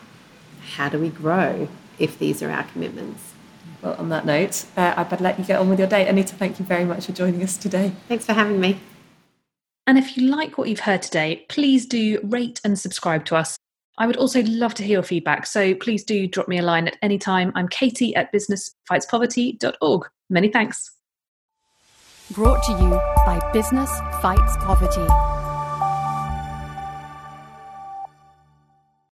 how 0.75 0.87
do 0.87 0.97
we 0.97 1.09
grow 1.09 1.67
if 1.99 2.19
these 2.19 2.41
are 2.41 2.49
our 2.49 2.63
commitments? 2.63 3.33
Well, 3.81 3.95
on 3.95 4.09
that 4.09 4.25
note, 4.25 4.65
uh, 4.77 4.93
I 4.95 5.03
better 5.03 5.23
let 5.23 5.37
you 5.37 5.45
get 5.45 5.59
on 5.59 5.69
with 5.69 5.79
your 5.79 5.87
day. 5.87 6.07
Anita, 6.07 6.35
thank 6.35 6.59
you 6.59 6.65
very 6.65 6.85
much 6.85 7.05
for 7.05 7.11
joining 7.11 7.43
us 7.43 7.57
today. 7.57 7.91
Thanks 8.07 8.25
for 8.25 8.33
having 8.33 8.59
me. 8.59 8.79
And 9.85 9.97
if 9.97 10.17
you 10.17 10.29
like 10.29 10.57
what 10.57 10.69
you've 10.69 10.79
heard 10.79 11.01
today, 11.01 11.45
please 11.49 11.85
do 11.85 12.19
rate 12.23 12.61
and 12.63 12.79
subscribe 12.79 13.25
to 13.25 13.35
us. 13.35 13.57
I 13.97 14.07
would 14.07 14.17
also 14.17 14.41
love 14.43 14.73
to 14.75 14.83
hear 14.83 14.93
your 14.93 15.03
feedback, 15.03 15.45
so 15.45 15.75
please 15.75 16.03
do 16.03 16.27
drop 16.27 16.47
me 16.47 16.57
a 16.57 16.63
line 16.63 16.87
at 16.87 16.97
any 17.01 17.17
time. 17.17 17.51
I'm 17.55 17.67
Katie 17.67 18.15
at 18.15 18.33
businessfightspoverty.org. 18.33 20.09
Many 20.29 20.47
thanks. 20.47 20.91
Brought 22.31 22.63
to 22.63 22.71
you 22.71 22.89
by 23.25 23.51
Business 23.51 23.91
Fights 24.21 24.55
Poverty. 24.57 25.42